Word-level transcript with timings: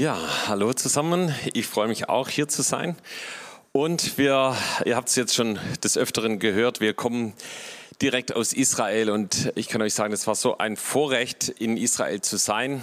Ja, 0.00 0.18
hallo 0.46 0.72
zusammen. 0.72 1.34
Ich 1.52 1.66
freue 1.66 1.86
mich 1.86 2.08
auch 2.08 2.30
hier 2.30 2.48
zu 2.48 2.62
sein. 2.62 2.96
Und 3.72 4.16
wir, 4.16 4.56
ihr 4.86 4.96
habt 4.96 5.10
es 5.10 5.14
jetzt 5.14 5.34
schon 5.34 5.58
des 5.84 5.98
Öfteren 5.98 6.38
gehört, 6.38 6.80
wir 6.80 6.94
kommen 6.94 7.34
direkt 8.00 8.34
aus 8.34 8.54
Israel 8.54 9.10
und 9.10 9.52
ich 9.56 9.68
kann 9.68 9.82
euch 9.82 9.92
sagen, 9.92 10.14
es 10.14 10.26
war 10.26 10.36
so 10.36 10.56
ein 10.56 10.76
Vorrecht, 10.78 11.50
in 11.50 11.76
Israel 11.76 12.22
zu 12.22 12.38
sein. 12.38 12.80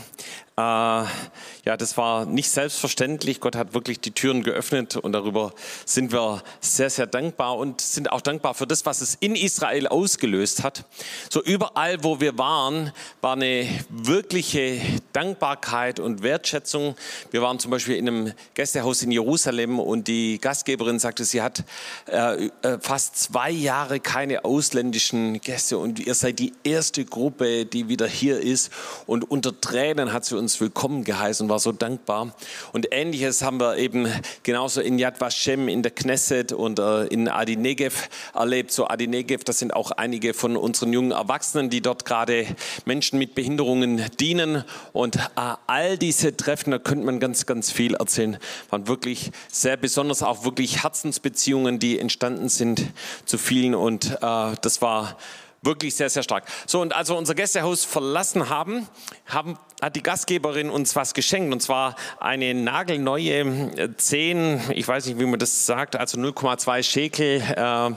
Äh, 0.59 0.61
ja, 0.61 1.77
das 1.77 1.97
war 1.97 2.25
nicht 2.25 2.49
selbstverständlich. 2.49 3.39
Gott 3.41 3.55
hat 3.55 3.75
wirklich 3.75 3.99
die 3.99 4.09
Türen 4.09 4.41
geöffnet 4.41 4.95
und 4.95 5.11
darüber 5.11 5.53
sind 5.85 6.11
wir 6.11 6.41
sehr, 6.61 6.89
sehr 6.89 7.05
dankbar 7.05 7.57
und 7.57 7.79
sind 7.79 8.11
auch 8.11 8.21
dankbar 8.21 8.55
für 8.55 8.65
das, 8.65 8.83
was 8.87 9.01
es 9.01 9.17
in 9.19 9.35
Israel 9.35 9.85
ausgelöst 9.85 10.63
hat. 10.63 10.85
So 11.29 11.43
überall, 11.43 12.03
wo 12.03 12.19
wir 12.21 12.39
waren, 12.39 12.91
war 13.21 13.33
eine 13.33 13.67
wirkliche 13.89 14.81
Dankbarkeit 15.13 15.99
und 15.99 16.23
Wertschätzung. 16.23 16.95
Wir 17.29 17.43
waren 17.43 17.59
zum 17.59 17.69
Beispiel 17.69 17.95
in 17.95 18.07
einem 18.07 18.33
Gästehaus 18.55 19.03
in 19.03 19.11
Jerusalem 19.11 19.79
und 19.79 20.07
die 20.07 20.39
Gastgeberin 20.39 20.97
sagte, 20.97 21.23
sie 21.23 21.43
hat 21.43 21.65
äh, 22.07 22.47
äh 22.63 22.79
fast 22.79 23.17
zwei 23.17 23.51
Jahre 23.51 23.99
keine 23.99 24.43
ausländischen 24.43 25.39
Gäste 25.39 25.77
und 25.77 25.99
ihr 25.99 26.15
seid 26.15 26.39
die 26.39 26.53
erste 26.63 27.05
Gruppe, 27.05 27.67
die 27.67 27.89
wieder 27.89 28.07
hier 28.07 28.39
ist. 28.39 28.71
Und 29.05 29.29
unter 29.29 29.59
Tränen 29.61 30.13
hat 30.13 30.25
sie 30.25 30.35
uns 30.35 30.46
uns 30.47 30.61
willkommen 30.61 31.03
geheißen 31.03 31.43
und 31.43 31.49
war 31.49 31.59
so 31.59 31.73
dankbar. 31.73 32.33
Und 32.71 32.87
ähnliches 32.91 33.41
haben 33.41 33.59
wir 33.59 33.75
eben 33.75 34.07
genauso 34.43 34.79
in 34.79 34.97
Yad 34.97 35.19
Vashem, 35.19 35.67
in 35.67 35.83
der 35.83 35.91
Knesset 35.91 36.53
und 36.53 36.79
äh, 36.79 37.03
in 37.07 37.27
Adi 37.27 37.57
Negev 37.57 38.07
erlebt. 38.33 38.71
So 38.71 38.87
Adi 38.87 39.07
Negev, 39.07 39.43
das 39.43 39.59
sind 39.59 39.73
auch 39.73 39.91
einige 39.91 40.33
von 40.33 40.55
unseren 40.55 40.93
jungen 40.93 41.11
Erwachsenen, 41.11 41.69
die 41.69 41.81
dort 41.81 42.05
gerade 42.05 42.47
Menschen 42.85 43.19
mit 43.19 43.35
Behinderungen 43.35 44.05
dienen. 44.21 44.63
Und 44.93 45.17
äh, 45.17 45.55
all 45.67 45.97
diese 45.97 46.37
Treffen, 46.37 46.71
da 46.71 46.79
könnte 46.79 47.05
man 47.05 47.19
ganz, 47.19 47.45
ganz 47.45 47.69
viel 47.69 47.95
erzählen, 47.95 48.37
waren 48.69 48.87
wirklich 48.87 49.31
sehr 49.51 49.75
besonders, 49.75 50.23
auch 50.23 50.45
wirklich 50.45 50.81
Herzensbeziehungen, 50.81 51.77
die 51.77 51.99
entstanden 51.99 52.47
sind 52.47 52.85
zu 53.25 53.37
vielen. 53.37 53.75
Und 53.75 54.17
äh, 54.21 54.55
das 54.61 54.81
war 54.81 55.17
wirklich 55.61 55.95
sehr, 55.95 56.09
sehr 56.09 56.23
stark. 56.23 56.45
So, 56.65 56.81
und 56.81 56.95
als 56.95 57.09
wir 57.09 57.17
unser 57.17 57.35
Gästehaus 57.35 57.83
verlassen 57.83 58.49
haben, 58.49 58.87
haben 59.25 59.57
hat 59.79 59.95
die 59.95 60.01
Gastgeberin 60.01 60.71
uns 60.71 60.95
was 60.95 61.13
geschenkt 61.13 61.53
und 61.53 61.61
zwar 61.61 61.95
eine 62.19 62.55
nagelneue 62.55 63.93
10, 63.95 64.37
äh, 64.37 64.73
ich 64.73 64.87
weiß 64.87 65.05
nicht, 65.05 65.19
wie 65.19 65.25
man 65.25 65.37
das 65.37 65.67
sagt, 65.67 65.95
also 65.95 66.17
0,2 66.17 66.81
Schekel. 66.81 67.41
Äh, 67.41 67.91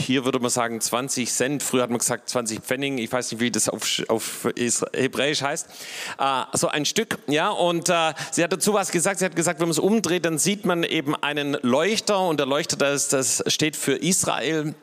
hier 0.00 0.24
würde 0.24 0.38
man 0.38 0.48
sagen 0.48 0.80
20 0.80 1.30
Cent. 1.30 1.62
Früher 1.62 1.82
hat 1.82 1.90
man 1.90 1.98
gesagt 1.98 2.30
20 2.30 2.60
Pfennig. 2.60 3.00
Ich 3.00 3.12
weiß 3.12 3.32
nicht, 3.32 3.40
wie 3.40 3.50
das 3.50 3.68
auf, 3.68 4.02
auf 4.08 4.48
Hebräisch 4.94 5.42
heißt. 5.42 5.68
Äh, 6.18 6.42
so 6.54 6.68
ein 6.68 6.86
Stück, 6.86 7.18
ja. 7.26 7.50
Und 7.50 7.88
sie 8.30 8.42
hat 8.42 8.52
dazu 8.52 8.72
was 8.72 8.90
gesagt. 8.90 9.18
Sie 9.18 9.24
hat 9.24 9.36
gesagt, 9.36 9.60
wenn 9.60 9.68
man 9.68 9.72
es 9.72 9.78
umdreht, 9.78 10.24
dann 10.24 10.38
sieht 10.38 10.64
man 10.64 10.84
eben 10.84 11.14
einen 11.14 11.56
Leuchter 11.62 12.20
und 12.20 12.38
der 12.38 12.46
Leuchter, 12.46 12.76
das, 12.76 13.08
das 13.08 13.44
steht 13.46 13.76
für 13.76 13.96
Israel. 13.96 14.74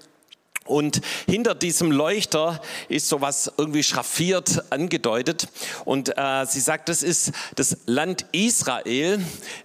Und 0.66 1.02
hinter 1.28 1.56
diesem 1.56 1.92
Leuchter 1.92 2.62
ist 2.88 3.10
sowas 3.10 3.52
irgendwie 3.58 3.84
schraffiert 3.84 4.64
angedeutet. 4.72 5.48
Und 5.86 6.18
äh, 6.18 6.46
sie 6.46 6.62
sagt, 6.62 6.90
das 6.90 7.04
ist 7.04 7.32
das 7.56 7.78
Land 7.86 8.26
Israel 8.32 9.20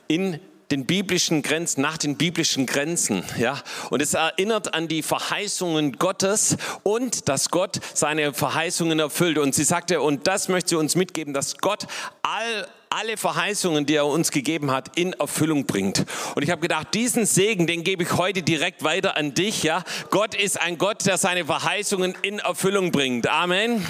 in 0.09 0.41
den 0.71 0.85
biblischen 0.85 1.43
Grenzen, 1.43 1.81
nach 1.81 1.97
den 1.97 2.17
biblischen 2.17 2.67
Grenzen, 2.67 3.25
ja. 3.39 3.59
Und 3.91 4.03
es 4.03 4.15
erinnert 4.15 4.75
an 4.75 4.87
die 4.87 5.03
Verheißungen 5.03 5.93
Gottes 5.93 6.57
und 6.83 7.29
dass 7.29 7.51
Gott 7.51 7.81
seine 7.95 8.35
Verheißungen 8.35 8.99
erfüllt. 8.99 9.39
Und 9.39 9.55
sie 9.55 9.65
sagte, 9.65 10.03
und 10.03 10.27
das 10.27 10.49
möchte 10.49 10.71
sie 10.71 10.77
uns 10.77 10.95
mitgeben, 10.95 11.33
dass 11.33 11.59
Gott 11.59 11.87
all 12.23 12.69
alle 12.91 13.17
Verheißungen, 13.17 13.87
die 13.87 13.95
er 13.95 14.07
uns 14.07 14.31
gegeben 14.31 14.71
hat, 14.71 14.97
in 14.97 15.13
Erfüllung 15.15 15.67
bringt. 15.67 16.05
Und 16.35 16.43
ich 16.43 16.51
habe 16.51 16.61
gedacht, 16.61 16.95
diesen 16.95 17.27
Segen, 17.27 17.67
den 17.67 17.85
gebe 17.85 18.03
ich 18.03 18.13
heute 18.13 18.43
direkt 18.43 18.85
weiter 18.85 19.17
an 19.17 19.35
dich. 19.35 19.63
Ja, 19.63 19.85
Gott 20.11 20.35
ist 20.35 20.61
ein 20.61 20.79
Gott, 20.79 21.07
der 21.07 21.19
seine 21.19 21.45
Verheißungen 21.45 22.15
in 22.23 22.39
Erfüllung 22.39 22.91
bringt. 22.91 23.27
Amen. 23.29 23.85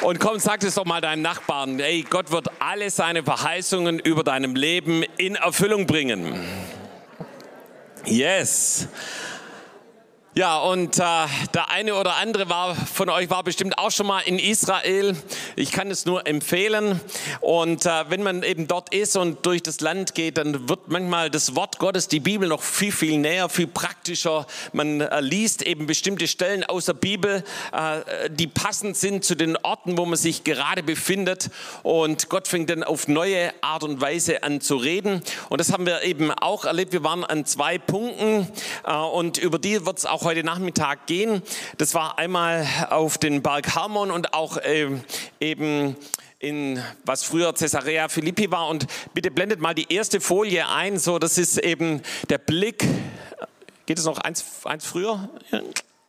Und 0.00 0.20
komm, 0.20 0.38
sag 0.38 0.62
es 0.62 0.74
doch 0.74 0.84
mal 0.84 1.00
deinem 1.00 1.22
Nachbarn. 1.22 1.80
Ey, 1.80 2.02
Gott 2.02 2.30
wird 2.30 2.48
alle 2.58 2.90
seine 2.90 3.22
Verheißungen 3.22 3.98
über 3.98 4.22
deinem 4.22 4.54
Leben 4.54 5.02
in 5.16 5.34
Erfüllung 5.34 5.86
bringen. 5.86 6.38
Yes. 8.04 8.86
Ja, 10.36 10.58
und 10.58 10.98
äh, 10.98 11.02
der 11.54 11.70
eine 11.70 11.94
oder 11.94 12.16
andere 12.16 12.48
war, 12.48 12.74
von 12.74 13.08
euch 13.08 13.30
war 13.30 13.44
bestimmt 13.44 13.78
auch 13.78 13.92
schon 13.92 14.08
mal 14.08 14.18
in 14.18 14.40
Israel. 14.40 15.14
Ich 15.54 15.70
kann 15.70 15.92
es 15.92 16.06
nur 16.06 16.26
empfehlen. 16.26 17.00
Und 17.40 17.86
äh, 17.86 18.10
wenn 18.10 18.24
man 18.24 18.42
eben 18.42 18.66
dort 18.66 18.92
ist 18.92 19.16
und 19.16 19.46
durch 19.46 19.62
das 19.62 19.80
Land 19.80 20.16
geht, 20.16 20.36
dann 20.38 20.68
wird 20.68 20.88
manchmal 20.88 21.30
das 21.30 21.54
Wort 21.54 21.78
Gottes, 21.78 22.08
die 22.08 22.18
Bibel, 22.18 22.48
noch 22.48 22.62
viel, 22.62 22.90
viel 22.90 23.16
näher, 23.16 23.48
viel 23.48 23.68
praktischer. 23.68 24.48
Man 24.72 25.02
äh, 25.02 25.20
liest 25.20 25.62
eben 25.62 25.86
bestimmte 25.86 26.26
Stellen 26.26 26.64
aus 26.64 26.86
der 26.86 26.94
Bibel, 26.94 27.44
äh, 27.72 28.28
die 28.28 28.48
passend 28.48 28.96
sind 28.96 29.24
zu 29.24 29.36
den 29.36 29.56
Orten, 29.58 29.96
wo 29.96 30.04
man 30.04 30.16
sich 30.16 30.42
gerade 30.42 30.82
befindet. 30.82 31.48
Und 31.84 32.28
Gott 32.28 32.48
fängt 32.48 32.70
dann 32.70 32.82
auf 32.82 33.06
neue 33.06 33.52
Art 33.60 33.84
und 33.84 34.00
Weise 34.00 34.42
an 34.42 34.60
zu 34.60 34.78
reden. 34.78 35.22
Und 35.48 35.60
das 35.60 35.72
haben 35.72 35.86
wir 35.86 36.02
eben 36.02 36.32
auch 36.32 36.64
erlebt. 36.64 36.92
Wir 36.92 37.04
waren 37.04 37.22
an 37.22 37.46
zwei 37.46 37.78
Punkten 37.78 38.48
äh, 38.84 38.96
und 38.96 39.38
über 39.38 39.60
die 39.60 39.86
wird 39.86 39.98
es 39.98 40.06
auch 40.06 40.23
heute 40.24 40.44
Nachmittag 40.44 41.06
gehen. 41.06 41.42
Das 41.78 41.94
war 41.94 42.18
einmal 42.18 42.66
auf 42.90 43.18
den 43.18 43.42
Berg 43.42 43.74
Hermon 43.74 44.10
und 44.10 44.34
auch 44.34 44.56
äh, 44.56 44.88
eben 45.40 45.96
in 46.38 46.82
was 47.04 47.24
früher 47.24 47.52
Caesarea 47.52 48.08
Philippi 48.08 48.50
war. 48.50 48.68
Und 48.68 48.86
bitte 49.14 49.30
blendet 49.30 49.60
mal 49.60 49.74
die 49.74 49.92
erste 49.92 50.20
Folie 50.20 50.68
ein. 50.68 50.98
So, 50.98 51.18
das 51.18 51.38
ist 51.38 51.58
eben 51.58 52.02
der 52.28 52.38
Blick. 52.38 52.84
Geht 53.86 53.98
es 53.98 54.04
noch 54.04 54.18
eins, 54.18 54.44
eins 54.64 54.86
früher? 54.86 55.28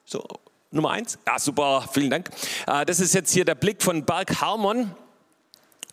So, 0.05 0.25
Nummer 0.71 0.91
eins. 0.91 1.17
Ja, 1.25 1.39
super, 1.39 1.87
vielen 1.91 2.09
Dank. 2.09 2.29
Äh, 2.67 2.85
das 2.85 2.99
ist 2.99 3.13
jetzt 3.13 3.31
hier 3.33 3.45
der 3.45 3.55
Blick 3.55 3.81
von 3.81 4.05
Berg 4.05 4.41
Hermon. 4.41 4.91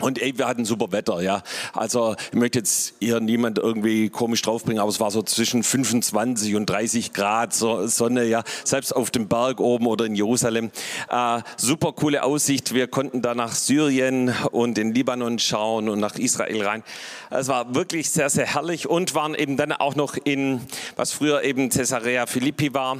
Und 0.00 0.20
ey, 0.20 0.36
wir 0.36 0.48
hatten 0.48 0.64
super 0.64 0.90
Wetter, 0.90 1.20
ja. 1.20 1.42
Also 1.72 2.16
ich 2.32 2.38
möchte 2.38 2.58
jetzt 2.58 2.94
hier 2.98 3.20
niemand 3.20 3.58
irgendwie 3.58 4.08
komisch 4.08 4.42
draufbringen, 4.42 4.80
aber 4.80 4.90
es 4.90 4.98
war 4.98 5.10
so 5.10 5.22
zwischen 5.22 5.62
25 5.62 6.56
und 6.56 6.66
30 6.66 7.12
Grad 7.12 7.54
so, 7.54 7.86
Sonne, 7.86 8.24
ja. 8.24 8.42
Selbst 8.64 8.94
auf 8.96 9.10
dem 9.10 9.28
Berg 9.28 9.60
oben 9.60 9.86
oder 9.86 10.06
in 10.06 10.16
Jerusalem. 10.16 10.70
Äh, 11.08 11.40
super 11.56 11.92
coole 11.92 12.24
Aussicht. 12.24 12.74
Wir 12.74 12.88
konnten 12.88 13.22
da 13.22 13.34
nach 13.34 13.52
Syrien 13.52 14.34
und 14.50 14.76
in 14.78 14.92
Libanon 14.92 15.38
schauen 15.38 15.88
und 15.88 16.00
nach 16.00 16.16
Israel 16.16 16.62
rein. 16.62 16.82
Es 17.30 17.48
war 17.48 17.74
wirklich 17.74 18.10
sehr, 18.10 18.28
sehr 18.28 18.46
herrlich 18.46 18.88
und 18.88 19.14
waren 19.14 19.34
eben 19.34 19.56
dann 19.56 19.72
auch 19.72 19.94
noch 19.94 20.16
in, 20.24 20.60
was 20.96 21.12
früher 21.12 21.44
eben 21.44 21.70
Caesarea 21.70 22.26
Philippi 22.26 22.74
war. 22.74 22.96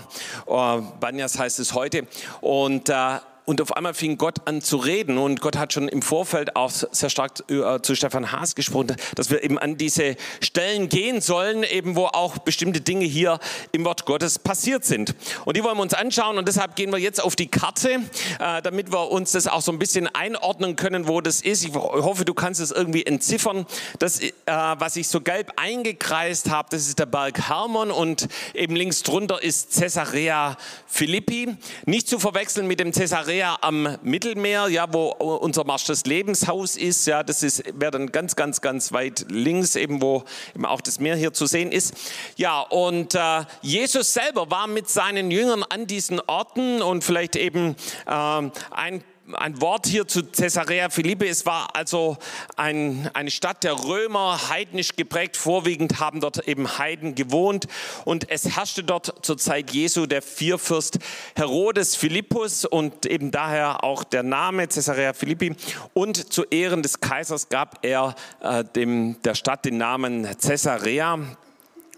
Äh, 0.47 0.83
Banyas 1.01 1.39
heißt 1.39 1.59
es 1.59 1.75
heute. 1.75 2.07
Und 2.41 2.89
äh, 2.89 3.19
und 3.45 3.61
auf 3.61 3.77
einmal 3.77 3.93
fing 3.93 4.19
Gott 4.19 4.47
an 4.47 4.63
zu 4.63 4.77
reden 4.77 5.19
und 5.19 5.41
Gott 5.41 5.57
hat 5.57 5.73
schon 5.73 5.89
im 5.89 6.01
Vorfeld 6.01 6.55
auch 6.55 6.71
sehr 6.71 7.11
stark 7.11 7.33
äh, 7.51 7.81
zu 7.83 7.97
Stefan 7.97 8.31
Haas 8.31 8.55
gesprochen, 8.55 8.97
dass 9.17 9.31
wir 9.31 9.43
eben 9.43 9.59
an 9.59 9.77
diese 9.77 10.17
Stellen 10.41 10.89
gehen 10.89 11.21
sollen, 11.21 11.65
eben 11.65 11.97
wo 11.97 12.07
auch 12.07 12.39
bestimmte 12.39 12.81
Dinge 12.81 13.05
hier 13.05 13.41
im 13.73 13.85
Wort 13.85 14.07
Gottes 14.07 14.39
passiert 14.39 14.85
sind. 14.85 15.15
Und 15.45 15.57
die 15.57 15.65
wollen 15.65 15.77
wir 15.77 15.83
uns 15.83 15.95
anschauen 15.95 16.39
und 16.39 16.47
deshalb 16.47 16.77
gehen 16.77 16.93
wir 16.93 16.99
jetzt 16.99 17.23
auf 17.23 17.35
die 17.35 17.49
Karte, 17.49 18.01
äh, 18.39 18.63
damit 18.63 18.93
wir 18.93 19.11
uns 19.11 19.33
das 19.33 19.49
auch 19.49 19.63
so 19.63 19.73
ein 19.73 19.79
bisschen 19.79 20.07
einordnen 20.15 20.77
können, 20.77 21.09
wo 21.09 21.21
das 21.21 21.41
ist. 21.41 21.65
Ich 21.65 21.75
hoffe, 21.75 22.25
du 22.25 22.35
kannst 22.35 22.61
es 22.61 22.71
irgendwie 22.71 23.05
entziffern. 23.05 23.67
Das, 23.99 24.21
äh, 24.21 24.31
was 24.47 24.95
ich 24.95 25.09
so 25.09 25.21
gelb 25.21 25.53
eingekreist 25.57 26.49
habe, 26.49 26.69
das 26.71 26.87
ist 26.87 27.01
der 27.01 27.07
Berg 27.07 27.49
Hermon 27.49 27.91
und 27.91 28.29
eben 28.55 28.77
links 28.77 29.03
drunter 29.03 29.43
ist 29.43 29.73
Caesarea 29.73 30.57
Philippi. 30.87 31.57
Nicht 31.87 32.09
zu 32.09 32.21
verwechseln 32.21 32.69
mit 32.69 32.79
dem 32.79 32.93
Caesarea 32.93 33.32
Caesarea 33.33 33.57
am 33.63 33.97
Mittelmeer, 34.03 34.69
ja, 34.69 34.93
wo 34.93 35.09
unser 35.09 35.65
Marsch 35.65 35.87
des 35.87 36.05
Lebenshaus 36.05 36.77
ist. 36.77 37.07
Ja, 37.07 37.23
das 37.23 37.43
ist, 37.43 37.63
wäre 37.79 37.91
dann 37.91 38.13
ganz, 38.13 38.37
ganz, 38.37 38.61
ganz 38.61 38.93
weit 38.93 39.27
links, 39.31 39.75
eben 39.75 40.03
wo 40.03 40.25
eben 40.55 40.67
auch 40.67 40.81
das 40.83 41.01
Meer 41.01 41.17
hier 41.17 41.33
zu 41.33 41.47
sehen 41.47 41.73
ist. 41.73 41.95
Ja, 42.37 42.61
und 42.61 43.15
äh, 43.15 43.45
Jesus 43.63 44.13
selber 44.13 44.51
war 44.51 44.67
mit 44.67 44.89
seinen 44.89 45.31
Jüngern 45.31 45.65
an 45.69 45.87
diesen 45.87 46.21
Orten 46.21 46.83
und 46.83 47.05
vielleicht 47.05 47.37
eben 47.37 47.75
äh, 48.07 48.51
ein 48.71 49.03
ein 49.35 49.61
Wort 49.61 49.87
hier 49.87 50.07
zu 50.07 50.25
Caesarea 50.25 50.91
Philippi. 50.91 51.27
Es 51.27 51.47
war 51.47 51.75
also 51.75 52.17
ein, 52.57 53.11
eine 53.15 53.31
Stadt 53.31 53.65
der 53.65 53.73
Römer, 53.73 54.49
heidnisch 54.49 54.97
geprägt. 54.97 55.37
Vorwiegend 55.37 56.01
haben 56.01 56.21
dort 56.21 56.47
eben 56.49 56.79
Heiden 56.79 57.15
gewohnt. 57.15 57.67
Und 58.05 58.31
es 58.31 58.57
herrschte 58.57 58.85
dort 58.85 59.25
zur 59.25 59.39
Zeit 59.39 59.71
Jesu 59.71 60.07
der 60.07 60.23
Vierfürst 60.23 60.99
Herodes 61.35 61.97
Philippus 61.97 62.65
und 62.65 63.07
eben 63.07 63.31
daher 63.31 63.85
auch 63.85 64.05
der 64.05 64.23
Name 64.23 64.69
Caesarea 64.69 65.13
Philippi. 65.13 65.55
Und 65.95 66.33
zu 66.33 66.45
Ehren 66.45 66.83
des 66.83 67.01
Kaisers 67.01 67.49
gab 67.49 67.85
er 67.85 68.15
äh, 68.41 68.65
dem, 68.65 69.21
der 69.23 69.35
Stadt 69.35 69.65
den 69.65 69.79
Namen 69.79 70.29
Caesarea. 70.41 71.19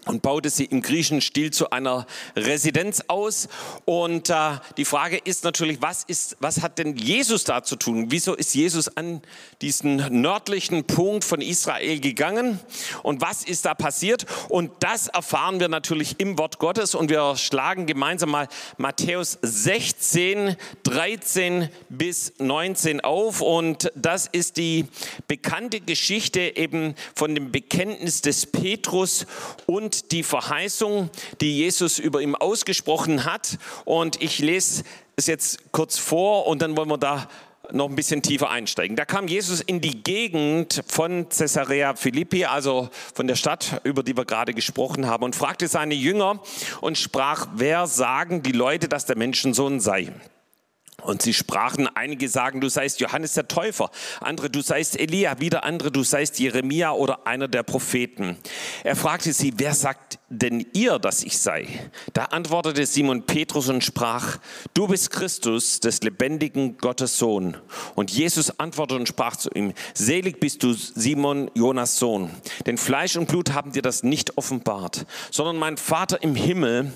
Und 0.05 0.21
baute 0.21 0.49
sie 0.49 0.65
im 0.65 0.81
griechischen 0.81 1.21
Stil 1.21 1.51
zu 1.51 1.71
einer 1.71 2.05
Residenz 2.35 3.03
aus. 3.07 3.47
Und 3.85 4.29
äh, 4.29 4.57
die 4.77 4.85
Frage 4.85 5.17
ist 5.17 5.43
natürlich, 5.43 5.81
was, 5.81 6.03
ist, 6.03 6.37
was 6.39 6.61
hat 6.61 6.77
denn 6.77 6.95
Jesus 6.95 7.43
da 7.43 7.63
zu 7.63 7.75
tun? 7.75 8.07
Wieso 8.09 8.35
ist 8.35 8.53
Jesus 8.53 8.95
an 8.95 9.21
diesen 9.61 10.21
nördlichen 10.21 10.85
Punkt 10.85 11.23
von 11.23 11.41
Israel 11.41 11.99
gegangen? 11.99 12.59
Und 13.03 13.21
was 13.21 13.43
ist 13.43 13.65
da 13.65 13.73
passiert? 13.73 14.25
Und 14.49 14.71
das 14.79 15.07
erfahren 15.07 15.59
wir 15.59 15.69
natürlich 15.69 16.19
im 16.19 16.37
Wort 16.37 16.59
Gottes. 16.59 16.95
Und 16.95 17.09
wir 17.09 17.35
schlagen 17.35 17.85
gemeinsam 17.85 18.29
mal 18.29 18.47
Matthäus 18.77 19.37
16, 19.41 20.55
13 20.83 21.69
bis 21.89 22.33
19 22.37 23.01
auf. 23.01 23.41
Und 23.41 23.91
das 23.95 24.27
ist 24.27 24.57
die 24.57 24.85
bekannte 25.27 25.81
Geschichte 25.81 26.55
eben 26.55 26.95
von 27.15 27.33
dem 27.33 27.51
Bekenntnis 27.51 28.21
des 28.21 28.45
Petrus 28.45 29.25
und 29.65 29.94
die 30.03 30.23
Verheißung, 30.23 31.09
die 31.41 31.57
Jesus 31.57 31.99
über 31.99 32.21
ihm 32.21 32.35
ausgesprochen 32.35 33.25
hat. 33.25 33.57
Und 33.85 34.21
ich 34.21 34.39
lese 34.39 34.83
es 35.15 35.27
jetzt 35.27 35.71
kurz 35.71 35.97
vor 35.97 36.47
und 36.47 36.61
dann 36.61 36.75
wollen 36.77 36.89
wir 36.89 36.97
da 36.97 37.27
noch 37.71 37.89
ein 37.89 37.95
bisschen 37.95 38.21
tiefer 38.21 38.49
einsteigen. 38.49 38.95
Da 38.95 39.05
kam 39.05 39.27
Jesus 39.27 39.61
in 39.61 39.81
die 39.81 40.03
Gegend 40.03 40.83
von 40.87 41.29
Caesarea 41.29 41.95
Philippi, 41.95 42.45
also 42.45 42.89
von 43.13 43.27
der 43.27 43.35
Stadt, 43.35 43.81
über 43.83 44.03
die 44.03 44.15
wir 44.15 44.25
gerade 44.25 44.53
gesprochen 44.53 45.07
haben, 45.07 45.23
und 45.23 45.35
fragte 45.35 45.67
seine 45.67 45.95
Jünger 45.95 46.39
und 46.81 46.97
sprach, 46.97 47.47
wer 47.55 47.87
sagen 47.87 48.43
die 48.43 48.51
Leute, 48.51 48.87
dass 48.87 49.05
der 49.05 49.17
Menschensohn 49.17 49.79
sei? 49.79 50.11
Und 51.05 51.21
sie 51.21 51.33
sprachen, 51.33 51.87
einige 51.87 52.27
sagen, 52.27 52.61
du 52.61 52.69
seist 52.69 52.99
Johannes 52.99 53.33
der 53.33 53.47
Täufer, 53.47 53.91
andere, 54.21 54.49
du 54.49 54.61
seist 54.61 54.99
Elia, 54.99 55.39
wieder 55.39 55.63
andere, 55.63 55.91
du 55.91 56.03
seist 56.03 56.39
Jeremia 56.39 56.91
oder 56.91 57.27
einer 57.27 57.47
der 57.47 57.63
Propheten. 57.63 58.37
Er 58.83 58.95
fragte 58.95 59.31
sie, 59.31 59.53
wer 59.57 59.73
sagt 59.73 60.19
denn 60.29 60.65
ihr, 60.73 60.97
dass 60.99 61.23
ich 61.23 61.37
sei? 61.37 61.67
Da 62.13 62.25
antwortete 62.25 62.85
Simon 62.85 63.25
Petrus 63.25 63.69
und 63.69 63.83
sprach, 63.83 64.37
du 64.73 64.87
bist 64.87 65.11
Christus, 65.11 65.79
des 65.79 66.01
lebendigen 66.01 66.77
Gottes 66.77 67.17
Sohn. 67.17 67.57
Und 67.95 68.11
Jesus 68.11 68.59
antwortete 68.59 68.99
und 68.99 69.07
sprach 69.07 69.35
zu 69.35 69.49
ihm, 69.51 69.73
selig 69.93 70.39
bist 70.39 70.63
du, 70.63 70.73
Simon, 70.73 71.51
Jonas 71.53 71.97
Sohn, 71.97 72.31
denn 72.65 72.77
Fleisch 72.77 73.15
und 73.17 73.27
Blut 73.27 73.53
haben 73.53 73.71
dir 73.71 73.81
das 73.81 74.03
nicht 74.03 74.37
offenbart, 74.37 75.05
sondern 75.31 75.57
mein 75.57 75.77
Vater 75.77 76.23
im 76.23 76.35
Himmel. 76.35 76.91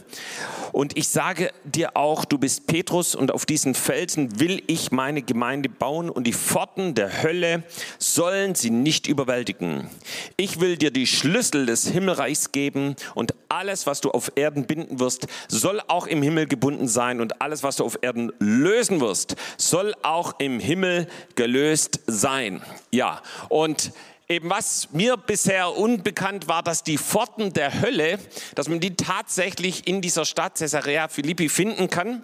Und 0.72 0.98
ich 0.98 1.08
sage 1.08 1.52
dir 1.64 1.98
auch, 1.98 2.26
du 2.26 2.38
bist 2.38 2.68
Petrus 2.68 3.16
und 3.16 3.32
auf 3.32 3.46
diesen 3.46 3.76
Felsen 3.76 4.40
will 4.40 4.64
ich 4.68 4.92
meine 4.92 5.22
Gemeinde 5.22 5.70
bauen 5.70 6.10
und 6.10 6.26
die 6.26 6.34
Pforten 6.34 6.96
der 6.96 7.24
Hölle 7.24 7.64
sollen 7.98 8.56
sie 8.56 8.70
nicht 8.70 9.08
überwältigen. 9.08 9.90
Ich 10.38 10.60
will 10.60 10.78
dir 10.78 10.92
die 10.92 11.08
Schlüssel 11.08 11.66
des 11.66 11.88
Himmelreichs 11.88 12.52
geben 12.52 12.96
und 13.20 13.36
alles, 13.50 13.86
was 13.86 14.00
du 14.00 14.12
auf 14.12 14.32
Erden 14.36 14.66
binden 14.66 15.00
wirst, 15.00 15.28
soll 15.50 15.82
auch 15.88 16.08
im 16.08 16.24
Himmel 16.24 16.48
gebunden 16.48 16.88
sein 16.88 17.20
und 17.20 17.42
alles, 17.42 17.64
was 17.64 17.76
du 17.76 17.84
auf 17.84 18.00
Erden 18.02 18.32
lösen 18.40 19.02
wirst, 19.02 19.36
soll 19.58 19.94
auch 20.04 20.40
im 20.40 20.60
Himmel 20.60 21.08
gelöst 21.36 22.00
sein. 22.08 22.62
Ja, 22.92 23.22
und 23.50 23.92
eben 24.30 24.50
was 24.50 24.90
mir 24.94 25.18
bisher 25.18 25.76
unbekannt 25.76 26.48
war, 26.48 26.64
dass 26.64 26.84
die 26.84 26.98
Pforten 26.98 27.52
der 27.52 27.82
Hölle, 27.82 28.20
dass 28.56 28.70
man 28.70 28.80
die 28.80 28.96
tatsächlich 28.96 29.86
in 29.86 30.02
dieser 30.02 30.24
Stadt 30.24 30.58
Caesarea 30.58 31.10
Philippi 31.10 31.50
finden 31.50 31.90
kann. 31.90 32.24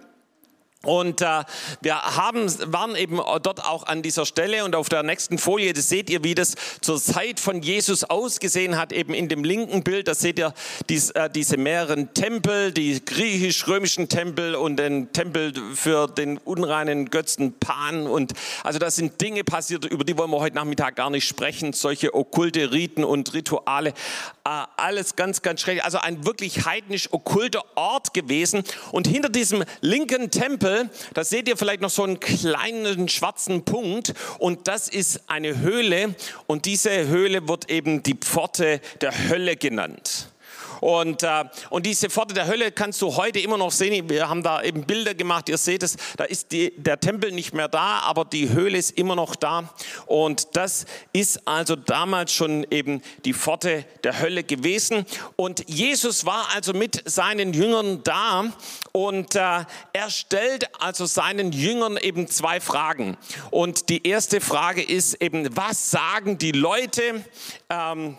Und 0.86 1.20
äh, 1.20 1.44
wir 1.80 2.00
haben, 2.00 2.46
waren 2.72 2.94
eben 2.94 3.16
dort 3.42 3.64
auch 3.64 3.86
an 3.86 4.02
dieser 4.02 4.24
Stelle 4.24 4.64
und 4.64 4.74
auf 4.76 4.88
der 4.88 5.02
nächsten 5.02 5.38
Folie, 5.38 5.72
das 5.72 5.88
seht 5.88 6.08
ihr, 6.10 6.22
wie 6.22 6.34
das 6.34 6.54
zur 6.80 7.00
Zeit 7.00 7.40
von 7.40 7.60
Jesus 7.62 8.04
ausgesehen 8.04 8.78
hat, 8.78 8.92
eben 8.92 9.14
in 9.14 9.28
dem 9.28 9.44
linken 9.44 9.82
Bild, 9.82 10.08
da 10.08 10.14
seht 10.14 10.38
ihr 10.38 10.54
dies, 10.88 11.10
äh, 11.10 11.28
diese 11.28 11.56
mehreren 11.56 12.14
Tempel, 12.14 12.72
die 12.72 13.04
griechisch-römischen 13.04 14.08
Tempel 14.08 14.54
und 14.54 14.76
den 14.76 15.12
Tempel 15.12 15.52
für 15.74 16.06
den 16.06 16.38
unreinen 16.38 17.10
Götzen 17.10 17.58
Pan. 17.58 18.06
Und 18.06 18.32
also 18.62 18.78
da 18.78 18.90
sind 18.90 19.20
Dinge 19.20 19.44
passiert, 19.44 19.84
über 19.84 20.04
die 20.04 20.16
wollen 20.16 20.30
wir 20.30 20.40
heute 20.40 20.56
Nachmittag 20.56 20.96
gar 20.96 21.10
nicht 21.10 21.26
sprechen, 21.26 21.72
solche 21.72 22.14
okkulte 22.14 22.72
Riten 22.72 23.04
und 23.04 23.34
Rituale, 23.34 23.90
äh, 23.90 24.64
alles 24.76 25.16
ganz, 25.16 25.42
ganz 25.42 25.60
schrecklich, 25.60 25.84
also 25.84 25.98
ein 25.98 26.24
wirklich 26.24 26.64
heidnisch 26.64 27.12
okkulter 27.12 27.64
Ort 27.74 28.14
gewesen. 28.14 28.62
Und 28.92 29.06
hinter 29.06 29.28
diesem 29.28 29.64
linken 29.80 30.30
Tempel 30.30 30.75
da 31.14 31.24
seht 31.24 31.48
ihr 31.48 31.56
vielleicht 31.56 31.80
noch 31.80 31.90
so 31.90 32.02
einen 32.02 32.20
kleinen 32.20 33.08
schwarzen 33.08 33.64
Punkt 33.64 34.14
und 34.38 34.68
das 34.68 34.88
ist 34.88 35.22
eine 35.28 35.58
Höhle 35.60 36.14
und 36.46 36.64
diese 36.64 37.08
Höhle 37.08 37.48
wird 37.48 37.70
eben 37.70 38.02
die 38.02 38.14
Pforte 38.14 38.80
der 39.00 39.28
Hölle 39.28 39.56
genannt. 39.56 40.28
Und, 40.80 41.22
äh, 41.22 41.44
und 41.70 41.86
diese 41.86 42.10
Pforte 42.10 42.34
der 42.34 42.46
Hölle 42.46 42.72
kannst 42.72 43.00
du 43.02 43.16
heute 43.16 43.40
immer 43.40 43.58
noch 43.58 43.72
sehen. 43.72 44.08
Wir 44.08 44.28
haben 44.28 44.42
da 44.42 44.62
eben 44.62 44.84
Bilder 44.84 45.14
gemacht. 45.14 45.48
Ihr 45.48 45.58
seht 45.58 45.82
es, 45.82 45.96
da 46.16 46.24
ist 46.24 46.52
die, 46.52 46.72
der 46.76 47.00
Tempel 47.00 47.32
nicht 47.32 47.54
mehr 47.54 47.68
da, 47.68 48.00
aber 48.00 48.24
die 48.24 48.50
Höhle 48.50 48.78
ist 48.78 48.92
immer 48.92 49.16
noch 49.16 49.36
da. 49.36 49.70
Und 50.06 50.56
das 50.56 50.86
ist 51.12 51.46
also 51.46 51.76
damals 51.76 52.32
schon 52.32 52.66
eben 52.70 53.02
die 53.24 53.34
Pforte 53.34 53.84
der 54.04 54.20
Hölle 54.20 54.44
gewesen. 54.44 55.06
Und 55.36 55.68
Jesus 55.68 56.26
war 56.26 56.48
also 56.54 56.72
mit 56.72 57.02
seinen 57.08 57.52
Jüngern 57.52 58.02
da 58.04 58.44
und 58.92 59.34
äh, 59.34 59.64
er 59.92 60.10
stellt 60.10 60.68
also 60.80 61.06
seinen 61.06 61.52
Jüngern 61.52 61.96
eben 61.96 62.28
zwei 62.28 62.60
Fragen. 62.60 63.16
Und 63.50 63.88
die 63.88 64.06
erste 64.06 64.40
Frage 64.40 64.82
ist 64.82 65.20
eben, 65.20 65.54
was 65.56 65.90
sagen 65.90 66.38
die 66.38 66.52
Leute? 66.52 67.24
Ähm, 67.68 68.16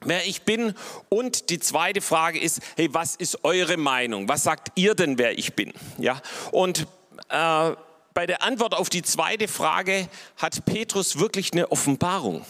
wer 0.00 0.26
ich 0.26 0.42
bin. 0.42 0.74
Und 1.08 1.50
die 1.50 1.58
zweite 1.58 2.00
Frage 2.00 2.38
ist, 2.38 2.60
hey, 2.76 2.88
was 2.92 3.16
ist 3.16 3.44
eure 3.44 3.76
Meinung? 3.76 4.28
Was 4.28 4.42
sagt 4.42 4.72
ihr 4.74 4.94
denn, 4.94 5.18
wer 5.18 5.38
ich 5.38 5.54
bin? 5.54 5.72
Ja, 5.98 6.20
und 6.52 6.86
äh, 7.28 7.72
bei 8.14 8.26
der 8.26 8.42
Antwort 8.42 8.74
auf 8.74 8.88
die 8.88 9.02
zweite 9.02 9.48
Frage 9.48 10.08
hat 10.38 10.64
Petrus 10.64 11.18
wirklich 11.18 11.52
eine 11.52 11.70
Offenbarung. 11.70 12.44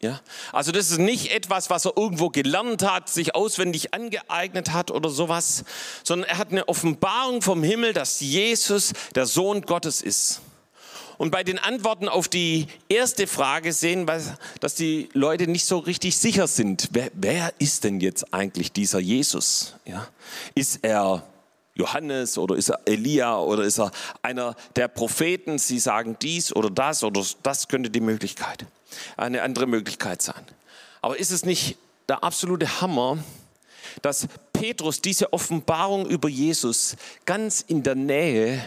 Ja, 0.00 0.20
also 0.52 0.72
das 0.72 0.90
ist 0.90 0.98
nicht 0.98 1.30
etwas, 1.30 1.70
was 1.70 1.84
er 1.84 1.96
irgendwo 1.96 2.28
gelernt 2.28 2.82
hat, 2.82 3.08
sich 3.08 3.36
auswendig 3.36 3.94
angeeignet 3.94 4.72
hat 4.72 4.90
oder 4.90 5.10
sowas, 5.10 5.64
sondern 6.02 6.28
er 6.28 6.38
hat 6.38 6.50
eine 6.50 6.66
Offenbarung 6.66 7.40
vom 7.40 7.62
Himmel, 7.62 7.92
dass 7.92 8.18
Jesus 8.18 8.94
der 9.14 9.26
Sohn 9.26 9.62
Gottes 9.62 10.02
ist. 10.02 10.40
Und 11.22 11.30
bei 11.30 11.44
den 11.44 11.60
Antworten 11.60 12.08
auf 12.08 12.26
die 12.26 12.66
erste 12.88 13.28
Frage 13.28 13.72
sehen 13.72 14.08
wir, 14.08 14.20
dass 14.58 14.74
die 14.74 15.08
Leute 15.12 15.46
nicht 15.46 15.66
so 15.66 15.78
richtig 15.78 16.16
sicher 16.16 16.48
sind. 16.48 16.88
Wer, 16.90 17.12
wer 17.14 17.52
ist 17.60 17.84
denn 17.84 18.00
jetzt 18.00 18.34
eigentlich 18.34 18.72
dieser 18.72 18.98
Jesus? 18.98 19.76
Ja? 19.84 20.08
Ist 20.56 20.80
er 20.82 21.22
Johannes 21.76 22.38
oder 22.38 22.56
ist 22.56 22.70
er 22.70 22.80
Elia 22.86 23.38
oder 23.38 23.62
ist 23.62 23.78
er 23.78 23.92
einer 24.22 24.56
der 24.74 24.88
Propheten? 24.88 25.60
Sie 25.60 25.78
sagen 25.78 26.16
dies 26.20 26.52
oder 26.52 26.70
das 26.70 27.04
oder 27.04 27.24
das 27.44 27.68
könnte 27.68 27.88
die 27.88 28.00
Möglichkeit, 28.00 28.66
eine 29.16 29.42
andere 29.42 29.68
Möglichkeit 29.68 30.22
sein. 30.22 30.44
Aber 31.02 31.20
ist 31.20 31.30
es 31.30 31.44
nicht 31.44 31.78
der 32.08 32.24
absolute 32.24 32.80
Hammer, 32.80 33.18
dass 34.02 34.26
Petrus 34.52 35.00
diese 35.00 35.32
Offenbarung 35.32 36.04
über 36.04 36.28
Jesus 36.28 36.96
ganz 37.26 37.60
in 37.60 37.84
der 37.84 37.94
Nähe 37.94 38.60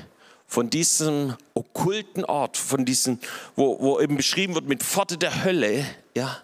von 0.48 0.70
diesem 0.70 1.36
okkulten 1.54 2.26
Ort, 2.26 2.58
von 2.58 2.86
diesem, 2.86 3.20
wo, 3.56 3.80
wo 3.80 4.00
eben 4.00 4.16
beschrieben 4.18 4.56
wird 4.56 4.68
mit 4.68 4.84
Pforte 4.84 5.18
der 5.18 5.44
Hölle, 5.44 5.86
ja, 6.16 6.38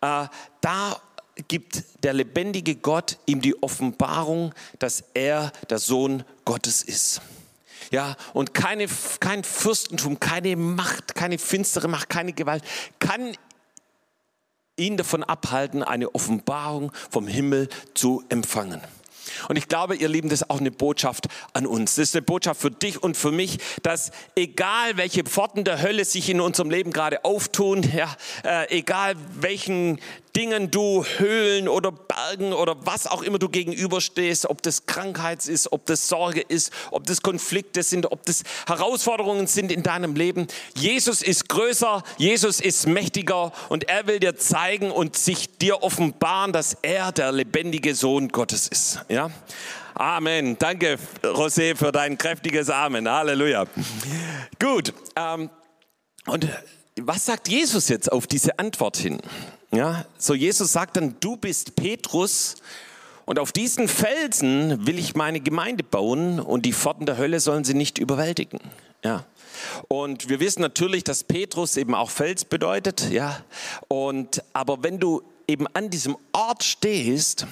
äh, 0.00 0.28
da 0.60 1.00
gibt 1.46 1.84
der 2.02 2.12
lebendige 2.14 2.74
Gott 2.76 3.18
ihm 3.26 3.40
die 3.40 3.62
Offenbarung, 3.62 4.54
dass 4.78 5.04
er 5.14 5.52
der 5.70 5.78
Sohn 5.78 6.24
Gottes 6.44 6.82
ist. 6.82 7.20
Ja, 7.90 8.16
und 8.34 8.54
keine, 8.54 8.86
kein 9.20 9.44
Fürstentum, 9.44 10.20
keine 10.20 10.56
Macht, 10.56 11.14
keine 11.14 11.38
finstere 11.38 11.88
Macht, 11.88 12.08
keine 12.10 12.32
Gewalt 12.32 12.62
kann 12.98 13.34
ihn 14.76 14.96
davon 14.96 15.24
abhalten, 15.24 15.82
eine 15.82 16.14
Offenbarung 16.14 16.92
vom 17.10 17.26
Himmel 17.26 17.68
zu 17.94 18.22
empfangen. 18.28 18.80
Und 19.48 19.56
ich 19.56 19.68
glaube, 19.68 19.96
ihr 19.96 20.08
Lieben, 20.08 20.28
das 20.28 20.42
ist 20.42 20.50
auch 20.50 20.60
eine 20.60 20.70
Botschaft 20.70 21.26
an 21.52 21.66
uns. 21.66 21.96
Das 21.96 22.08
ist 22.08 22.16
eine 22.16 22.22
Botschaft 22.22 22.60
für 22.60 22.70
dich 22.70 23.02
und 23.02 23.16
für 23.16 23.32
mich, 23.32 23.58
dass 23.82 24.10
egal 24.34 24.96
welche 24.96 25.24
Pforten 25.24 25.64
der 25.64 25.82
Hölle 25.82 26.04
sich 26.04 26.28
in 26.28 26.40
unserem 26.40 26.70
Leben 26.70 26.92
gerade 26.92 27.24
auftun, 27.24 27.82
ja, 27.94 28.14
äh, 28.44 28.78
egal 28.78 29.16
welchen 29.40 29.98
Dingen 30.38 30.70
du 30.70 31.04
Höhlen 31.04 31.68
oder 31.68 31.90
Bergen 31.90 32.52
oder 32.52 32.76
was 32.86 33.08
auch 33.08 33.22
immer 33.22 33.40
du 33.40 33.48
gegenüberstehst, 33.48 34.46
ob 34.46 34.62
das 34.62 34.86
Krankheit 34.86 35.44
ist, 35.46 35.72
ob 35.72 35.84
das 35.86 36.08
Sorge 36.08 36.40
ist, 36.40 36.72
ob 36.92 37.06
das 37.06 37.22
Konflikte 37.22 37.82
sind, 37.82 38.12
ob 38.12 38.24
das 38.24 38.44
Herausforderungen 38.68 39.48
sind 39.48 39.72
in 39.72 39.82
deinem 39.82 40.14
Leben. 40.14 40.46
Jesus 40.76 41.22
ist 41.22 41.48
größer, 41.48 42.04
Jesus 42.18 42.60
ist 42.60 42.86
mächtiger 42.86 43.52
und 43.68 43.88
er 43.88 44.06
will 44.06 44.20
dir 44.20 44.36
zeigen 44.36 44.92
und 44.92 45.16
sich 45.16 45.58
dir 45.58 45.82
offenbaren, 45.82 46.52
dass 46.52 46.76
er 46.82 47.10
der 47.10 47.32
lebendige 47.32 47.96
Sohn 47.96 48.28
Gottes 48.28 48.68
ist. 48.68 49.00
Ja? 49.08 49.17
Amen. 49.94 50.56
Danke, 50.58 50.98
José, 51.22 51.74
für 51.76 51.90
dein 51.90 52.16
kräftiges 52.16 52.70
Amen. 52.70 53.08
Halleluja. 53.08 53.66
Gut. 54.60 54.94
Ähm, 55.16 55.50
und 56.26 56.48
was 57.00 57.26
sagt 57.26 57.48
Jesus 57.48 57.88
jetzt 57.88 58.12
auf 58.12 58.26
diese 58.26 58.58
Antwort 58.58 58.96
hin? 58.96 59.20
Ja, 59.72 60.04
so 60.18 60.34
Jesus 60.34 60.72
sagt 60.72 60.96
dann, 60.96 61.16
du 61.20 61.36
bist 61.36 61.76
Petrus 61.76 62.56
Und 63.28 63.38
auf 63.38 63.52
diesen 63.52 63.88
Felsen 63.88 64.86
will 64.86 64.98
ich 64.98 65.14
meine 65.14 65.40
Gemeinde 65.40 65.84
bauen 65.84 66.40
und 66.40 66.64
die 66.64 66.72
Pforten 66.72 67.04
der 67.04 67.18
Hölle 67.18 67.40
sollen 67.40 67.62
sie 67.62 67.74
nicht 67.74 67.98
überwältigen. 67.98 68.58
Ja. 69.04 69.26
Und 69.86 70.30
wir 70.30 70.40
wissen 70.40 70.62
natürlich, 70.62 71.04
dass 71.04 71.24
Petrus 71.24 71.76
eben 71.76 71.94
auch 71.94 72.08
Fels 72.08 72.46
bedeutet, 72.46 73.10
ja. 73.10 73.42
Und, 73.86 74.42
aber 74.54 74.82
wenn 74.82 74.98
du 74.98 75.22
eben 75.46 75.66
an 75.74 75.90
diesem 75.90 76.16
Ort 76.32 76.64
stehst, 76.64 77.46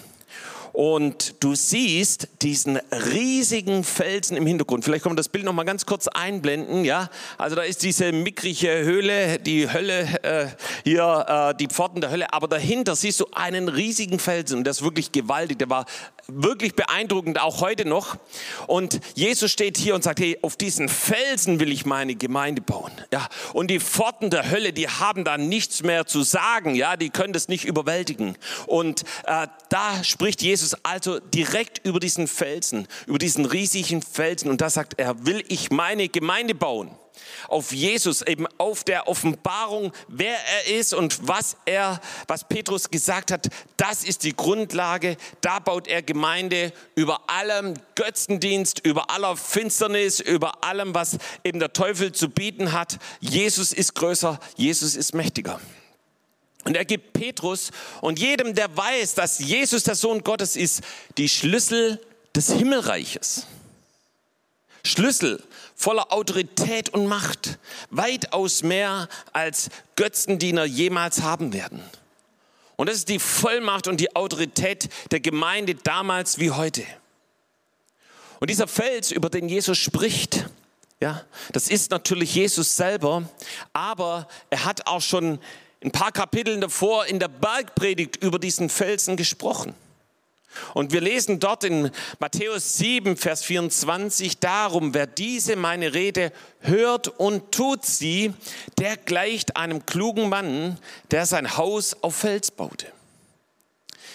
und 0.76 1.42
du 1.42 1.54
siehst 1.54 2.28
diesen 2.42 2.76
riesigen 2.76 3.82
Felsen 3.82 4.36
im 4.36 4.46
Hintergrund. 4.46 4.84
Vielleicht 4.84 5.04
können 5.04 5.14
wir 5.14 5.16
das 5.16 5.30
Bild 5.30 5.46
noch 5.46 5.54
mal 5.54 5.64
ganz 5.64 5.86
kurz 5.86 6.06
einblenden. 6.06 6.84
Ja, 6.84 7.08
also 7.38 7.56
da 7.56 7.62
ist 7.62 7.82
diese 7.82 8.12
mickrige 8.12 8.84
Höhle, 8.84 9.38
die 9.38 9.72
Hölle 9.72 10.02
äh, 10.22 10.48
hier, 10.84 11.52
äh, 11.54 11.56
die 11.56 11.68
Pforten 11.68 12.02
der 12.02 12.10
Hölle. 12.10 12.30
Aber 12.30 12.46
dahinter 12.46 12.94
siehst 12.94 13.20
du 13.20 13.26
einen 13.32 13.70
riesigen 13.70 14.18
Felsen 14.18 14.58
und 14.58 14.64
der 14.64 14.72
ist 14.72 14.82
wirklich 14.82 15.12
gewaltig. 15.12 15.60
Der 15.60 15.70
war 15.70 15.86
wirklich 16.28 16.74
beeindruckend, 16.74 17.40
auch 17.40 17.62
heute 17.62 17.88
noch. 17.88 18.16
Und 18.66 19.00
Jesus 19.14 19.50
steht 19.50 19.78
hier 19.78 19.94
und 19.94 20.04
sagt, 20.04 20.20
hey, 20.20 20.38
auf 20.42 20.56
diesen 20.56 20.90
Felsen 20.90 21.58
will 21.58 21.72
ich 21.72 21.86
meine 21.86 22.16
Gemeinde 22.16 22.60
bauen. 22.60 22.92
Ja, 23.12 23.28
und 23.54 23.70
die 23.70 23.80
Pforten 23.80 24.28
der 24.28 24.50
Hölle, 24.50 24.74
die 24.74 24.88
haben 24.88 25.24
da 25.24 25.38
nichts 25.38 25.82
mehr 25.82 26.04
zu 26.04 26.22
sagen. 26.22 26.74
Ja, 26.74 26.98
die 26.98 27.08
können 27.08 27.32
das 27.32 27.48
nicht 27.48 27.64
überwältigen. 27.64 28.36
Und 28.66 29.04
äh, 29.24 29.46
da 29.70 30.04
spricht 30.04 30.42
Jesus 30.42 30.65
also 30.74 31.18
direkt 31.20 31.84
über 31.84 32.00
diesen 32.00 32.28
Felsen, 32.28 32.88
über 33.06 33.18
diesen 33.18 33.44
riesigen 33.44 34.02
Felsen. 34.02 34.50
Und 34.50 34.60
da 34.60 34.70
sagt 34.70 34.94
er, 34.98 35.26
will 35.26 35.44
ich 35.48 35.70
meine 35.70 36.08
Gemeinde 36.08 36.54
bauen 36.54 36.90
auf 37.48 37.72
Jesus, 37.72 38.22
eben 38.22 38.46
auf 38.58 38.84
der 38.84 39.08
Offenbarung, 39.08 39.92
wer 40.08 40.36
er 40.36 40.78
ist 40.78 40.94
und 40.94 41.26
was 41.26 41.56
er, 41.64 42.00
was 42.28 42.44
Petrus 42.44 42.90
gesagt 42.90 43.30
hat, 43.30 43.48
das 43.76 44.04
ist 44.04 44.24
die 44.24 44.34
Grundlage. 44.34 45.16
Da 45.40 45.58
baut 45.58 45.88
er 45.88 46.02
Gemeinde 46.02 46.72
über 46.94 47.28
allem 47.28 47.74
Götzendienst, 47.94 48.80
über 48.84 49.10
aller 49.10 49.36
Finsternis, 49.36 50.20
über 50.20 50.64
allem, 50.64 50.94
was 50.94 51.18
eben 51.44 51.58
der 51.58 51.72
Teufel 51.72 52.12
zu 52.12 52.28
bieten 52.28 52.72
hat. 52.72 52.98
Jesus 53.20 53.72
ist 53.72 53.94
größer, 53.94 54.38
Jesus 54.56 54.94
ist 54.94 55.14
mächtiger. 55.14 55.60
Und 56.66 56.76
er 56.76 56.84
gibt 56.84 57.12
Petrus 57.12 57.70
und 58.00 58.18
jedem, 58.18 58.56
der 58.56 58.76
weiß, 58.76 59.14
dass 59.14 59.38
Jesus 59.38 59.84
der 59.84 59.94
Sohn 59.94 60.24
Gottes 60.24 60.56
ist, 60.56 60.82
die 61.16 61.28
Schlüssel 61.28 62.00
des 62.34 62.50
Himmelreiches. 62.50 63.46
Schlüssel 64.84 65.40
voller 65.76 66.12
Autorität 66.12 66.88
und 66.88 67.06
Macht, 67.06 67.60
weitaus 67.90 68.64
mehr 68.64 69.08
als 69.32 69.68
Götzendiener 69.94 70.64
jemals 70.64 71.22
haben 71.22 71.52
werden. 71.52 71.80
Und 72.74 72.88
das 72.88 72.96
ist 72.96 73.10
die 73.10 73.20
Vollmacht 73.20 73.86
und 73.86 74.00
die 74.00 74.16
Autorität 74.16 74.88
der 75.12 75.20
Gemeinde 75.20 75.76
damals 75.76 76.40
wie 76.40 76.50
heute. 76.50 76.82
Und 78.40 78.50
dieser 78.50 78.66
Fels, 78.66 79.12
über 79.12 79.30
den 79.30 79.48
Jesus 79.48 79.78
spricht, 79.78 80.46
ja, 80.98 81.24
das 81.52 81.68
ist 81.68 81.92
natürlich 81.92 82.34
Jesus 82.34 82.76
selber, 82.76 83.28
aber 83.72 84.26
er 84.50 84.64
hat 84.64 84.88
auch 84.88 85.00
schon 85.00 85.38
ein 85.86 85.92
paar 85.92 86.10
Kapiteln 86.10 86.60
davor 86.60 87.06
in 87.06 87.20
der 87.20 87.28
Bergpredigt 87.28 88.16
über 88.16 88.40
diesen 88.40 88.68
Felsen 88.68 89.16
gesprochen. 89.16 89.72
Und 90.74 90.92
wir 90.92 91.00
lesen 91.00 91.38
dort 91.38 91.62
in 91.62 91.92
Matthäus 92.18 92.78
7, 92.78 93.16
Vers 93.16 93.44
24, 93.44 94.38
darum, 94.38 94.94
wer 94.94 95.06
diese 95.06 95.54
meine 95.54 95.94
Rede 95.94 96.32
hört 96.60 97.06
und 97.06 97.52
tut 97.52 97.84
sie, 97.84 98.34
der 98.78 98.96
gleicht 98.96 99.56
einem 99.56 99.86
klugen 99.86 100.28
Mann, 100.28 100.78
der 101.12 101.24
sein 101.24 101.56
Haus 101.56 101.94
auf 102.02 102.16
Fels 102.16 102.50
baute. 102.50 102.86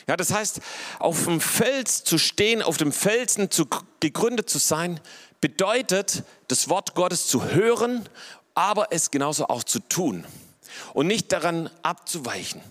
Ja, 0.08 0.18
das 0.18 0.34
heißt, 0.34 0.60
auf 1.00 1.24
dem 1.24 1.40
Fels 1.40 2.04
zu 2.04 2.18
stehen, 2.18 2.62
auf 2.62 2.78
dem 2.78 2.92
Felsen 2.92 3.50
zu, 3.50 3.66
gegründet 4.02 4.50
zu 4.50 4.58
sein, 4.58 5.00
bedeutet, 5.40 6.24
das 6.50 6.68
Wort 6.68 6.96
Gottes 6.96 7.28
zu 7.28 7.46
hören, 7.46 8.10
aber 8.56 8.88
es 8.90 9.10
genauso 9.10 9.48
auch 9.48 9.64
zu 9.64 9.80
tun 9.80 10.26
und 10.94 11.08
nicht 11.08 11.32
daran 11.32 11.70
abzuweichen. 11.84 12.62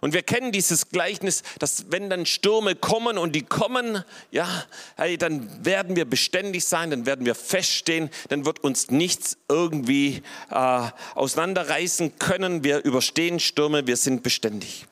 Und 0.00 0.14
wir 0.14 0.22
kennen 0.22 0.50
dieses 0.50 0.88
Gleichnis, 0.88 1.42
dass 1.58 1.90
wenn 1.90 2.08
dann 2.08 2.24
Stürme 2.24 2.74
kommen 2.74 3.18
und 3.18 3.32
die 3.34 3.42
kommen, 3.42 4.02
ja, 4.30 4.48
hey, 4.96 5.18
dann 5.18 5.64
werden 5.64 5.94
wir 5.94 6.06
beständig 6.06 6.64
sein, 6.64 6.90
dann 6.90 7.04
werden 7.04 7.26
wir 7.26 7.34
feststehen, 7.34 8.08
dann 8.28 8.46
wird 8.46 8.64
uns 8.64 8.90
nichts 8.90 9.36
irgendwie 9.48 10.22
äh, 10.50 10.82
auseinanderreißen 11.14 12.18
können. 12.18 12.64
Wir 12.64 12.82
überstehen 12.82 13.40
Stürme, 13.40 13.86
wir 13.86 13.96
sind 13.96 14.22
beständig. 14.22 14.86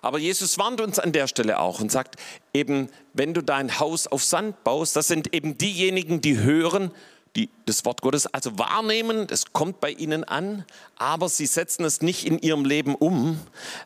Aber 0.00 0.18
Jesus 0.18 0.56
warnt 0.56 0.80
uns 0.80 0.98
an 0.98 1.12
der 1.12 1.26
Stelle 1.26 1.58
auch 1.58 1.80
und 1.80 1.90
sagt 1.90 2.16
eben, 2.54 2.88
wenn 3.12 3.34
du 3.34 3.42
dein 3.42 3.80
Haus 3.80 4.06
auf 4.06 4.24
Sand 4.24 4.62
baust, 4.64 4.96
das 4.96 5.08
sind 5.08 5.34
eben 5.34 5.58
diejenigen, 5.58 6.20
die 6.20 6.38
hören 6.38 6.90
die 7.36 7.50
das 7.66 7.84
Wort 7.84 8.00
Gottes 8.02 8.26
also 8.26 8.58
wahrnehmen, 8.58 9.26
es 9.30 9.52
kommt 9.52 9.80
bei 9.80 9.90
ihnen 9.90 10.24
an, 10.24 10.64
aber 10.96 11.28
sie 11.28 11.46
setzen 11.46 11.84
es 11.84 12.00
nicht 12.00 12.26
in 12.26 12.38
ihrem 12.38 12.64
Leben 12.64 12.94
um. 12.94 13.38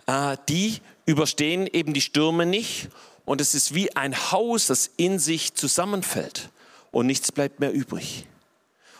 Äh, 0.07 0.37
die 0.49 0.79
überstehen 1.05 1.67
eben 1.67 1.93
die 1.93 2.01
Stürme 2.01 2.47
nicht 2.47 2.89
und 3.25 3.41
es 3.41 3.55
ist 3.55 3.75
wie 3.75 3.95
ein 3.97 4.17
Haus, 4.33 4.69
das 4.69 4.91
in 4.97 5.19
sich 5.19 5.55
zusammenfällt 5.55 6.51
und 6.93 7.07
nichts 7.07 7.33
bleibt 7.33 7.61
mehr 7.61 7.73
übrig. 7.73 8.27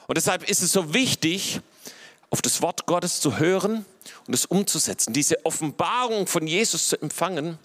Und 0.07 0.17
deshalb 0.17 0.49
ist 0.49 0.63
es 0.63 0.73
so 0.73 0.93
wichtig, 0.93 1.61
auf 2.31 2.43
das 2.43 2.63
Wort 2.63 2.87
Gottes 2.87 3.21
zu 3.21 3.39
hören 3.39 3.85
und 4.27 4.35
es 4.35 4.47
umzusetzen, 4.47 5.13
diese 5.13 5.45
Offenbarung 5.45 6.27
von 6.27 6.47
Jesus 6.47 6.89
zu 6.89 7.01
empfangen, 7.01 7.59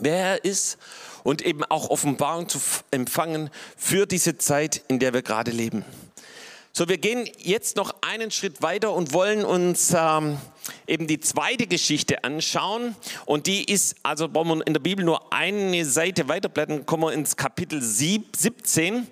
wer 0.00 0.16
er 0.16 0.44
ist 0.44 0.78
und 1.24 1.42
eben 1.42 1.64
auch 1.64 1.90
Offenbarung 1.90 2.48
zu 2.48 2.60
empfangen 2.90 3.50
für 3.76 4.06
diese 4.06 4.38
Zeit, 4.38 4.82
in 4.88 4.98
der 4.98 5.12
wir 5.12 5.22
gerade 5.22 5.50
leben. 5.50 5.84
So, 6.72 6.88
wir 6.88 6.98
gehen 6.98 7.28
jetzt 7.38 7.76
noch 7.76 7.92
einen 8.02 8.30
Schritt 8.30 8.62
weiter 8.62 8.92
und 8.92 9.12
wollen 9.12 9.44
uns 9.44 9.92
ähm, 9.96 10.38
eben 10.86 11.08
die 11.08 11.18
zweite 11.18 11.66
Geschichte 11.66 12.22
anschauen. 12.22 12.94
Und 13.26 13.46
die 13.46 13.64
ist, 13.64 13.96
also 14.04 14.28
brauchen 14.28 14.58
wir 14.58 14.66
in 14.66 14.74
der 14.74 14.80
Bibel 14.80 15.04
nur 15.04 15.32
eine 15.32 15.84
Seite 15.84 16.28
weiterblättern, 16.28 16.86
kommen 16.86 17.02
wir 17.02 17.12
ins 17.12 17.36
Kapitel 17.36 17.82
17. 17.82 19.08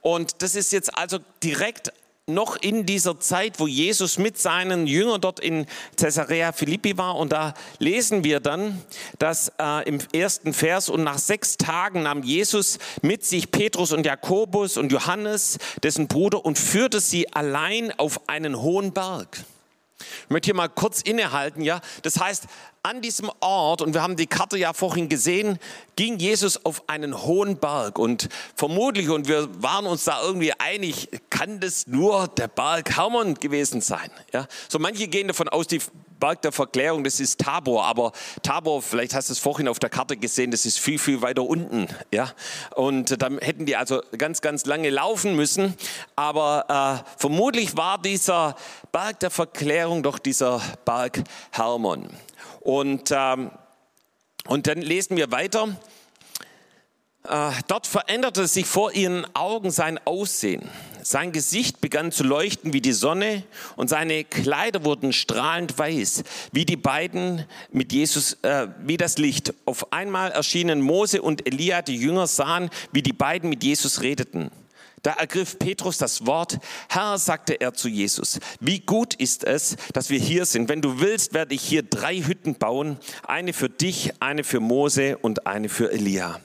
Und 0.00 0.40
das 0.40 0.54
ist 0.54 0.72
jetzt 0.72 0.96
also 0.96 1.18
direkt 1.42 1.92
noch 2.34 2.56
in 2.56 2.86
dieser 2.86 3.20
Zeit, 3.20 3.60
wo 3.60 3.66
Jesus 3.66 4.18
mit 4.18 4.38
seinen 4.38 4.86
Jüngern 4.86 5.20
dort 5.20 5.40
in 5.40 5.66
Caesarea 5.96 6.52
Philippi 6.52 6.96
war. 6.96 7.16
Und 7.16 7.32
da 7.32 7.54
lesen 7.78 8.24
wir 8.24 8.40
dann, 8.40 8.82
dass 9.18 9.52
äh, 9.60 9.88
im 9.88 9.98
ersten 10.12 10.52
Vers, 10.52 10.88
und 10.88 11.02
nach 11.04 11.18
sechs 11.18 11.56
Tagen 11.56 12.02
nahm 12.04 12.22
Jesus 12.22 12.78
mit 13.02 13.24
sich 13.24 13.50
Petrus 13.50 13.92
und 13.92 14.06
Jakobus 14.06 14.76
und 14.76 14.92
Johannes, 14.92 15.58
dessen 15.82 16.08
Bruder, 16.08 16.44
und 16.44 16.58
führte 16.58 17.00
sie 17.00 17.32
allein 17.32 17.92
auf 17.98 18.28
einen 18.28 18.60
hohen 18.60 18.92
Berg. 18.92 19.44
Ich 20.24 20.30
möchte 20.30 20.46
hier 20.46 20.54
mal 20.54 20.68
kurz 20.68 21.02
innehalten, 21.02 21.62
ja. 21.62 21.80
Das 22.02 22.18
heißt, 22.18 22.44
an 22.82 23.02
diesem 23.02 23.30
Ort, 23.40 23.82
und 23.82 23.92
wir 23.92 24.02
haben 24.02 24.16
die 24.16 24.26
Karte 24.26 24.56
ja 24.56 24.72
vorhin 24.72 25.10
gesehen, 25.10 25.58
ging 25.96 26.18
Jesus 26.18 26.64
auf 26.64 26.88
einen 26.88 27.22
hohen 27.22 27.58
Berg 27.58 27.98
und 27.98 28.30
vermutlich, 28.56 29.10
und 29.10 29.28
wir 29.28 29.48
waren 29.62 29.86
uns 29.86 30.04
da 30.04 30.22
irgendwie 30.22 30.52
einig, 30.58 31.08
kann 31.28 31.60
das 31.60 31.86
nur 31.86 32.28
der 32.28 32.48
Berg 32.48 32.96
Hermon 32.96 33.34
gewesen 33.34 33.82
sein. 33.82 34.10
Ja? 34.32 34.46
So 34.68 34.78
manche 34.78 35.08
gehen 35.08 35.28
davon 35.28 35.48
aus, 35.50 35.66
die 35.66 35.80
Berg 36.18 36.40
der 36.42 36.52
Verklärung, 36.52 37.04
das 37.04 37.20
ist 37.20 37.40
Tabor, 37.40 37.84
aber 37.84 38.12
Tabor, 38.42 38.80
vielleicht 38.80 39.14
hast 39.14 39.28
du 39.28 39.34
es 39.34 39.38
vorhin 39.38 39.68
auf 39.68 39.78
der 39.78 39.90
Karte 39.90 40.16
gesehen, 40.16 40.50
das 40.50 40.64
ist 40.64 40.78
viel, 40.78 40.98
viel 40.98 41.20
weiter 41.20 41.42
unten. 41.42 41.86
Ja? 42.10 42.32
Und 42.76 43.20
dann 43.20 43.38
hätten 43.38 43.66
die 43.66 43.76
also 43.76 44.02
ganz, 44.16 44.40
ganz 44.40 44.64
lange 44.64 44.88
laufen 44.88 45.36
müssen, 45.36 45.74
aber 46.16 47.02
äh, 47.04 47.10
vermutlich 47.18 47.76
war 47.76 48.00
dieser 48.00 48.56
Berg 48.90 49.20
der 49.20 49.30
Verklärung 49.30 50.02
doch 50.02 50.18
dieser 50.18 50.62
Berg 50.86 51.22
Hermon. 51.50 52.08
Und, 52.60 53.10
ähm, 53.12 53.50
und 54.46 54.66
dann 54.66 54.80
lesen 54.80 55.16
wir 55.16 55.30
weiter. 55.30 55.76
Äh, 57.28 57.50
dort 57.68 57.86
veränderte 57.86 58.46
sich 58.46 58.66
vor 58.66 58.92
ihren 58.92 59.26
Augen 59.34 59.70
sein 59.70 59.98
Aussehen. 60.06 60.68
Sein 61.02 61.32
Gesicht 61.32 61.80
begann 61.80 62.12
zu 62.12 62.24
leuchten 62.24 62.72
wie 62.72 62.80
die 62.80 62.92
Sonne 62.92 63.42
und 63.76 63.88
seine 63.88 64.24
Kleider 64.24 64.84
wurden 64.84 65.12
strahlend 65.12 65.78
weiß, 65.78 66.24
wie 66.52 66.64
die 66.64 66.76
beiden 66.76 67.44
mit 67.72 67.92
Jesus, 67.92 68.38
äh, 68.42 68.68
wie 68.84 68.96
das 68.96 69.18
Licht. 69.18 69.54
Auf 69.66 69.92
einmal 69.92 70.30
erschienen 70.30 70.80
Mose 70.80 71.20
und 71.20 71.46
Elia, 71.46 71.82
die 71.82 71.96
Jünger 71.96 72.26
sahen, 72.26 72.70
wie 72.92 73.02
die 73.02 73.12
beiden 73.12 73.50
mit 73.50 73.64
Jesus 73.64 74.00
redeten. 74.00 74.50
Da 75.02 75.12
ergriff 75.12 75.58
Petrus 75.58 75.96
das 75.96 76.26
Wort. 76.26 76.58
Herr, 76.88 77.16
sagte 77.16 77.60
er 77.60 77.72
zu 77.72 77.88
Jesus, 77.88 78.38
wie 78.60 78.80
gut 78.80 79.14
ist 79.14 79.44
es, 79.44 79.76
dass 79.94 80.10
wir 80.10 80.18
hier 80.18 80.44
sind. 80.44 80.68
Wenn 80.68 80.82
du 80.82 81.00
willst, 81.00 81.32
werde 81.32 81.54
ich 81.54 81.62
hier 81.62 81.82
drei 81.82 82.18
Hütten 82.18 82.56
bauen. 82.56 82.98
Eine 83.26 83.52
für 83.52 83.70
dich, 83.70 84.12
eine 84.20 84.44
für 84.44 84.60
Mose 84.60 85.16
und 85.18 85.46
eine 85.46 85.70
für 85.70 85.90
Elia. 85.90 86.40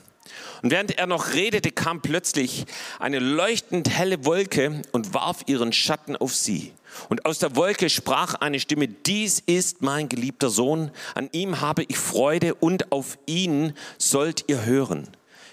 Und 0.62 0.70
während 0.70 0.96
er 0.96 1.06
noch 1.06 1.34
redete, 1.34 1.70
kam 1.70 2.00
plötzlich 2.00 2.64
eine 2.98 3.18
leuchtend 3.18 3.90
helle 3.90 4.24
Wolke 4.24 4.82
und 4.90 5.12
warf 5.12 5.42
ihren 5.46 5.72
Schatten 5.72 6.16
auf 6.16 6.34
sie. 6.34 6.72
Und 7.10 7.26
aus 7.26 7.38
der 7.38 7.56
Wolke 7.56 7.90
sprach 7.90 8.34
eine 8.34 8.58
Stimme, 8.58 8.88
dies 8.88 9.40
ist 9.44 9.82
mein 9.82 10.08
geliebter 10.08 10.48
Sohn, 10.48 10.90
an 11.14 11.28
ihm 11.32 11.60
habe 11.60 11.84
ich 11.88 11.98
Freude 11.98 12.54
und 12.54 12.90
auf 12.90 13.18
ihn 13.26 13.74
sollt 13.98 14.44
ihr 14.48 14.64
hören. 14.64 15.08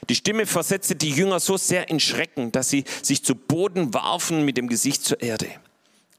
Die 0.09 0.15
Stimme 0.15 0.45
versetzte 0.45 0.95
die 0.95 1.11
Jünger 1.11 1.39
so 1.39 1.57
sehr 1.57 1.89
in 1.89 1.99
Schrecken, 1.99 2.51
dass 2.51 2.69
sie 2.69 2.83
sich 3.01 3.23
zu 3.23 3.35
Boden 3.35 3.93
warfen 3.93 4.43
mit 4.45 4.57
dem 4.57 4.67
Gesicht 4.67 5.03
zur 5.03 5.21
Erde. 5.21 5.47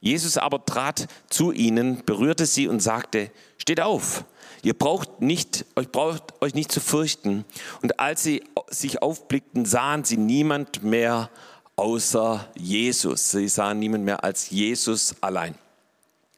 Jesus 0.00 0.36
aber 0.36 0.64
trat 0.64 1.06
zu 1.30 1.52
ihnen, 1.52 2.04
berührte 2.04 2.44
sie 2.46 2.68
und 2.68 2.80
sagte, 2.80 3.30
steht 3.56 3.80
auf, 3.80 4.24
ihr 4.62 4.74
braucht 4.74 5.22
nicht, 5.22 5.64
euch 5.76 5.88
braucht 5.90 6.42
euch 6.42 6.54
nicht 6.54 6.70
zu 6.70 6.80
fürchten. 6.80 7.44
Und 7.80 8.00
als 8.00 8.22
sie 8.22 8.42
sich 8.68 9.00
aufblickten, 9.00 9.64
sahen 9.64 10.04
sie 10.04 10.18
niemand 10.18 10.82
mehr 10.82 11.30
außer 11.76 12.48
Jesus. 12.54 13.30
Sie 13.30 13.48
sahen 13.48 13.78
niemand 13.78 14.04
mehr 14.04 14.22
als 14.22 14.50
Jesus 14.50 15.14
allein. 15.20 15.54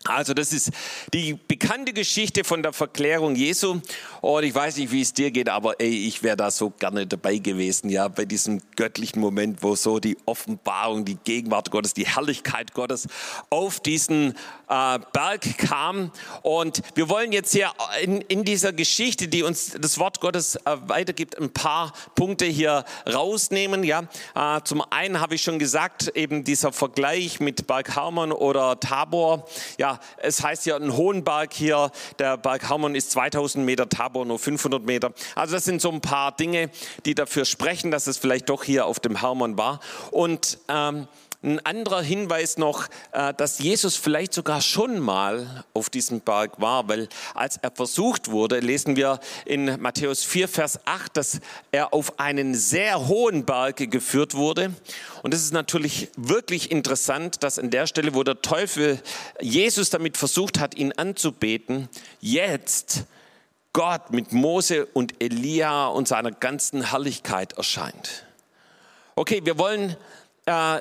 Also 0.09 0.35
das 0.35 0.53
ist 0.53 0.71
die 1.13 1.35
bekannte 1.35 1.93
Geschichte 1.93 2.45
von 2.45 2.63
der 2.63 2.73
Verklärung 2.73 3.35
Jesu. 3.35 3.81
Und 4.21 4.45
ich 4.45 4.55
weiß 4.55 4.77
nicht, 4.77 4.93
wie 4.93 5.01
es 5.01 5.13
dir 5.13 5.31
geht, 5.31 5.49
aber 5.49 5.81
ey, 5.81 6.07
ich 6.07 6.23
wäre 6.23 6.37
da 6.37 6.51
so 6.51 6.71
gerne 6.71 7.07
dabei 7.07 7.39
gewesen, 7.39 7.91
ja, 7.91 8.09
bei 8.09 8.25
diesem 8.25 8.61
göttlichen 8.77 9.21
Moment, 9.21 9.63
wo 9.63 9.75
so 9.77 9.99
die 9.99 10.17
Offenbarung, 10.27 11.05
die 11.05 11.17
Gegenwart 11.17 11.71
Gottes, 11.71 11.95
die 11.95 12.07
Herrlichkeit 12.07 12.75
Gottes 12.75 13.09
auf 13.51 13.81
diesen 13.81 14.35
äh, 14.69 14.99
Berg 15.13 15.59
kam. 15.59 16.11
Und 16.43 16.83
wir 16.95 17.09
wollen 17.09 17.33
jetzt 17.33 17.53
hier 17.53 17.73
in, 18.03 18.21
in 18.23 18.45
dieser 18.45 18.73
Geschichte, 18.73 19.29
die 19.29 19.43
uns 19.43 19.77
das 19.81 19.99
Wort 19.99 20.21
Gottes 20.21 20.57
äh, 20.57 20.77
weitergibt, 20.87 21.39
ein 21.39 21.53
paar 21.53 21.93
Punkte 22.15 22.47
hier 22.47 22.85
rausnehmen. 23.07 23.85
Ja, 23.85 24.05
äh, 24.35 24.61
zum 24.65 24.83
einen 24.91 25.21
habe 25.21 25.35
ich 25.35 25.43
schon 25.43 25.59
gesagt, 25.59 26.09
eben 26.15 26.45
dieser 26.45 26.73
Vergleich 26.73 27.41
mit 27.41 27.67
Berg 27.67 27.95
Hermon 27.97 28.33
oder 28.33 28.79
Tabor. 28.81 29.47
Ja, 29.79 30.01
es 30.19 30.43
heißt 30.43 30.67
ja 30.67 30.77
ein 30.77 30.97
hohen 30.97 31.25
Berg 31.25 31.53
hier, 31.53 31.91
der 32.19 32.37
Berg 32.37 32.69
Hermon 32.69 32.95
ist 32.95 33.11
2000 33.13 33.65
Meter, 33.65 33.89
Tabor 33.89 34.25
nur 34.25 34.39
500 34.39 34.85
Meter. 34.85 35.13
Also 35.35 35.55
das 35.55 35.65
sind 35.65 35.81
so 35.81 35.91
ein 35.91 36.01
paar 36.01 36.33
Dinge, 36.33 36.71
die 37.05 37.15
dafür 37.15 37.45
sprechen, 37.45 37.91
dass 37.91 38.07
es 38.07 38.19
vielleicht 38.19 38.49
doch 38.49 38.65
hier 38.65 38.87
auf 38.87 39.01
dem 39.01 39.21
Hermon 39.21 39.57
war. 39.59 39.81
Und 40.11 40.59
ähm, 40.69 41.09
ein 41.43 41.65
anderer 41.65 42.03
Hinweis 42.03 42.57
noch, 42.57 42.89
äh, 43.13 43.35
dass 43.35 43.59
Jesus 43.59 43.97
vielleicht 43.97 44.33
sogar 44.33 44.61
schon 44.61 44.99
mal 44.99 45.65
auf 45.75 45.91
diesem 45.91 46.21
Berg 46.21 46.61
war, 46.61 46.89
weil 46.89 47.09
als 47.35 47.57
er 47.59 47.71
versucht 47.71 48.31
wurde, 48.31 48.61
lesen 48.61 48.97
wir 48.97 49.21
in 49.45 49.81
Matthäus 49.81 50.25
4, 50.25 50.49
Vers 50.49 50.81
8, 50.85 51.17
dass 51.17 51.41
er 51.73 51.93
auf 51.93 52.19
einen 52.19 52.55
sehr 52.55 53.07
hohen 53.07 53.45
Berg 53.45 53.91
geführt 53.91 54.35
wurde. 54.35 54.73
Und 55.23 55.35
es 55.35 55.43
ist 55.43 55.53
natürlich 55.53 56.09
wirklich 56.17 56.71
interessant, 56.71 57.43
dass 57.43 57.59
an 57.59 57.71
der 57.71 57.87
Stelle, 57.87 58.15
wo 58.15 58.23
der 58.23 58.43
Teufel 58.43 59.01
Jesus 59.41 59.91
damit 59.91 60.17
versucht 60.17 60.59
hat, 60.59 60.77
ihn 60.77 60.93
anzubeten, 60.93 61.89
jetzt 62.21 63.05
Gott 63.73 64.11
mit 64.11 64.33
Mose 64.33 64.87
und 64.87 65.23
Elia 65.23 65.89
und 65.89 66.09
seiner 66.09 66.33
ganzen 66.33 66.91
Herrlichkeit 66.91 67.53
erscheint. 67.55 68.25
Okay, 69.17 69.43
wir 69.45 69.59
wollen 69.59 69.97
äh, 70.47 70.81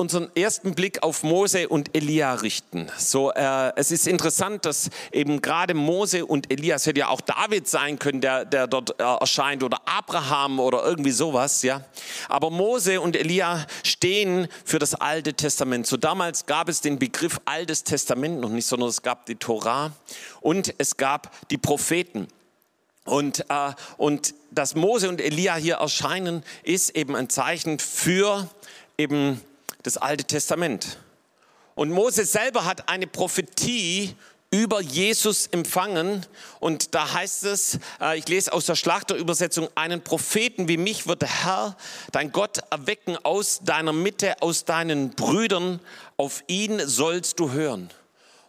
unseren 0.00 0.30
ersten 0.36 0.76
Blick 0.76 1.02
auf 1.02 1.24
Mose 1.24 1.68
und 1.68 1.96
Elia 1.96 2.34
richten. 2.34 2.86
So, 2.96 3.32
äh, 3.32 3.72
es 3.74 3.90
ist 3.90 4.06
interessant, 4.06 4.64
dass 4.64 4.90
eben 5.10 5.42
gerade 5.42 5.74
Mose 5.74 6.24
und 6.24 6.52
Elia, 6.52 6.76
es 6.76 6.86
hätte 6.86 7.00
ja 7.00 7.08
auch 7.08 7.20
David 7.20 7.66
sein 7.66 7.98
können, 7.98 8.20
der, 8.20 8.44
der 8.44 8.68
dort 8.68 9.00
äh, 9.00 9.02
erscheint, 9.02 9.64
oder 9.64 9.80
Abraham 9.86 10.60
oder 10.60 10.84
irgendwie 10.84 11.10
sowas, 11.10 11.62
ja. 11.64 11.82
Aber 12.28 12.50
Mose 12.50 13.00
und 13.00 13.16
Elia 13.16 13.66
stehen 13.82 14.46
für 14.64 14.78
das 14.78 14.94
Alte 14.94 15.34
Testament. 15.34 15.88
So 15.88 15.96
damals 15.96 16.46
gab 16.46 16.68
es 16.68 16.80
den 16.80 17.00
Begriff 17.00 17.40
Altes 17.44 17.82
Testament 17.82 18.40
noch 18.40 18.50
nicht, 18.50 18.66
sondern 18.66 18.90
es 18.90 19.02
gab 19.02 19.26
die 19.26 19.34
Torah 19.34 19.90
und 20.40 20.72
es 20.78 20.96
gab 20.96 21.48
die 21.50 21.58
Propheten. 21.58 22.28
Und, 23.04 23.40
äh, 23.48 23.72
und 23.96 24.34
dass 24.52 24.76
Mose 24.76 25.08
und 25.08 25.20
Elia 25.20 25.56
hier 25.56 25.76
erscheinen, 25.76 26.44
ist 26.62 26.90
eben 26.90 27.16
ein 27.16 27.28
Zeichen 27.28 27.80
für 27.80 28.48
eben 28.96 29.40
das 29.88 29.96
Alte 29.96 30.24
Testament. 30.24 30.98
Und 31.74 31.90
Mose 31.90 32.26
selber 32.26 32.66
hat 32.66 32.90
eine 32.90 33.06
Prophetie 33.06 34.14
über 34.50 34.82
Jesus 34.82 35.46
empfangen. 35.46 36.26
Und 36.60 36.94
da 36.94 37.14
heißt 37.14 37.44
es, 37.44 37.78
äh, 37.98 38.18
ich 38.18 38.28
lese 38.28 38.52
aus 38.52 38.66
der 38.66 38.74
Schlachterübersetzung, 38.74 39.68
einen 39.74 40.02
Propheten 40.02 40.68
wie 40.68 40.76
mich 40.76 41.06
wird 41.06 41.22
der 41.22 41.44
Herr, 41.44 41.76
dein 42.12 42.32
Gott, 42.32 42.58
erwecken 42.70 43.16
aus 43.22 43.60
deiner 43.62 43.94
Mitte, 43.94 44.42
aus 44.42 44.66
deinen 44.66 45.10
Brüdern. 45.10 45.80
Auf 46.18 46.44
ihn 46.48 46.86
sollst 46.86 47.40
du 47.40 47.52
hören. 47.52 47.88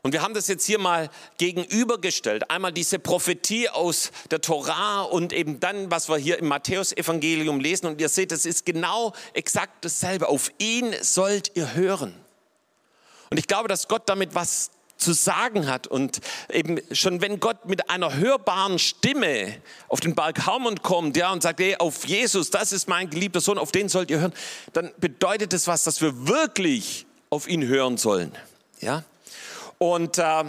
Und 0.01 0.13
wir 0.13 0.21
haben 0.21 0.33
das 0.33 0.47
jetzt 0.47 0.65
hier 0.65 0.79
mal 0.79 1.09
gegenübergestellt. 1.37 2.49
Einmal 2.49 2.71
diese 2.71 2.99
Prophetie 2.99 3.69
aus 3.69 4.11
der 4.31 4.39
Torah 4.41 5.01
und 5.01 5.33
eben 5.33 5.59
dann, 5.59 5.91
was 5.91 6.07
wir 6.07 6.17
hier 6.17 6.39
im 6.39 6.47
Matthäusevangelium 6.47 7.59
lesen. 7.59 7.87
Und 7.87 7.99
ihr 7.99 8.09
seht, 8.09 8.31
es 8.31 8.45
ist 8.45 8.65
genau 8.65 9.13
exakt 9.33 9.83
dasselbe. 9.83 10.29
Auf 10.29 10.51
ihn 10.57 10.95
sollt 11.01 11.55
ihr 11.55 11.73
hören. 11.73 12.13
Und 13.29 13.37
ich 13.37 13.47
glaube, 13.47 13.67
dass 13.67 13.87
Gott 13.87 14.07
damit 14.07 14.35
was 14.35 14.71
zu 14.99 15.13
sagen 15.13 15.67
hat. 15.67 15.87
Und 15.87 16.19
eben 16.51 16.79
schon 16.91 17.21
wenn 17.21 17.39
Gott 17.39 17.65
mit 17.65 17.89
einer 17.89 18.15
hörbaren 18.15 18.79
Stimme 18.79 19.55
auf 19.87 19.99
den 19.99 20.13
Berg 20.13 20.45
Hermon 20.45 20.81
kommt, 20.81 21.17
ja, 21.17 21.31
und 21.31 21.41
sagt, 21.41 21.59
hey, 21.59 21.75
auf 21.77 22.05
Jesus, 22.05 22.51
das 22.51 22.71
ist 22.71 22.87
mein 22.87 23.09
geliebter 23.09 23.41
Sohn, 23.41 23.57
auf 23.57 23.71
den 23.71 23.89
sollt 23.89 24.11
ihr 24.11 24.19
hören, 24.19 24.33
dann 24.73 24.91
bedeutet 24.97 25.53
das 25.53 25.67
was, 25.67 25.83
dass 25.83 26.01
wir 26.01 26.27
wirklich 26.27 27.05
auf 27.29 27.47
ihn 27.47 27.65
hören 27.65 27.97
sollen. 27.97 28.31
Ja? 28.81 29.03
Und 29.79 30.19
äh, 30.19 30.43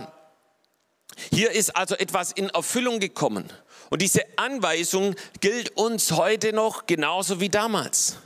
hier 1.31 1.53
ist 1.53 1.75
also 1.77 1.95
etwas 1.95 2.33
in 2.33 2.51
Erfüllung 2.51 3.01
gekommen. 3.01 3.51
Und 3.89 4.03
diese 4.03 4.23
Anweisung 4.37 5.15
gilt 5.41 5.77
uns 5.77 6.13
heute 6.13 6.53
noch 6.53 6.87
genauso 6.87 7.41
wie 7.41 7.49
damals. 7.49 8.17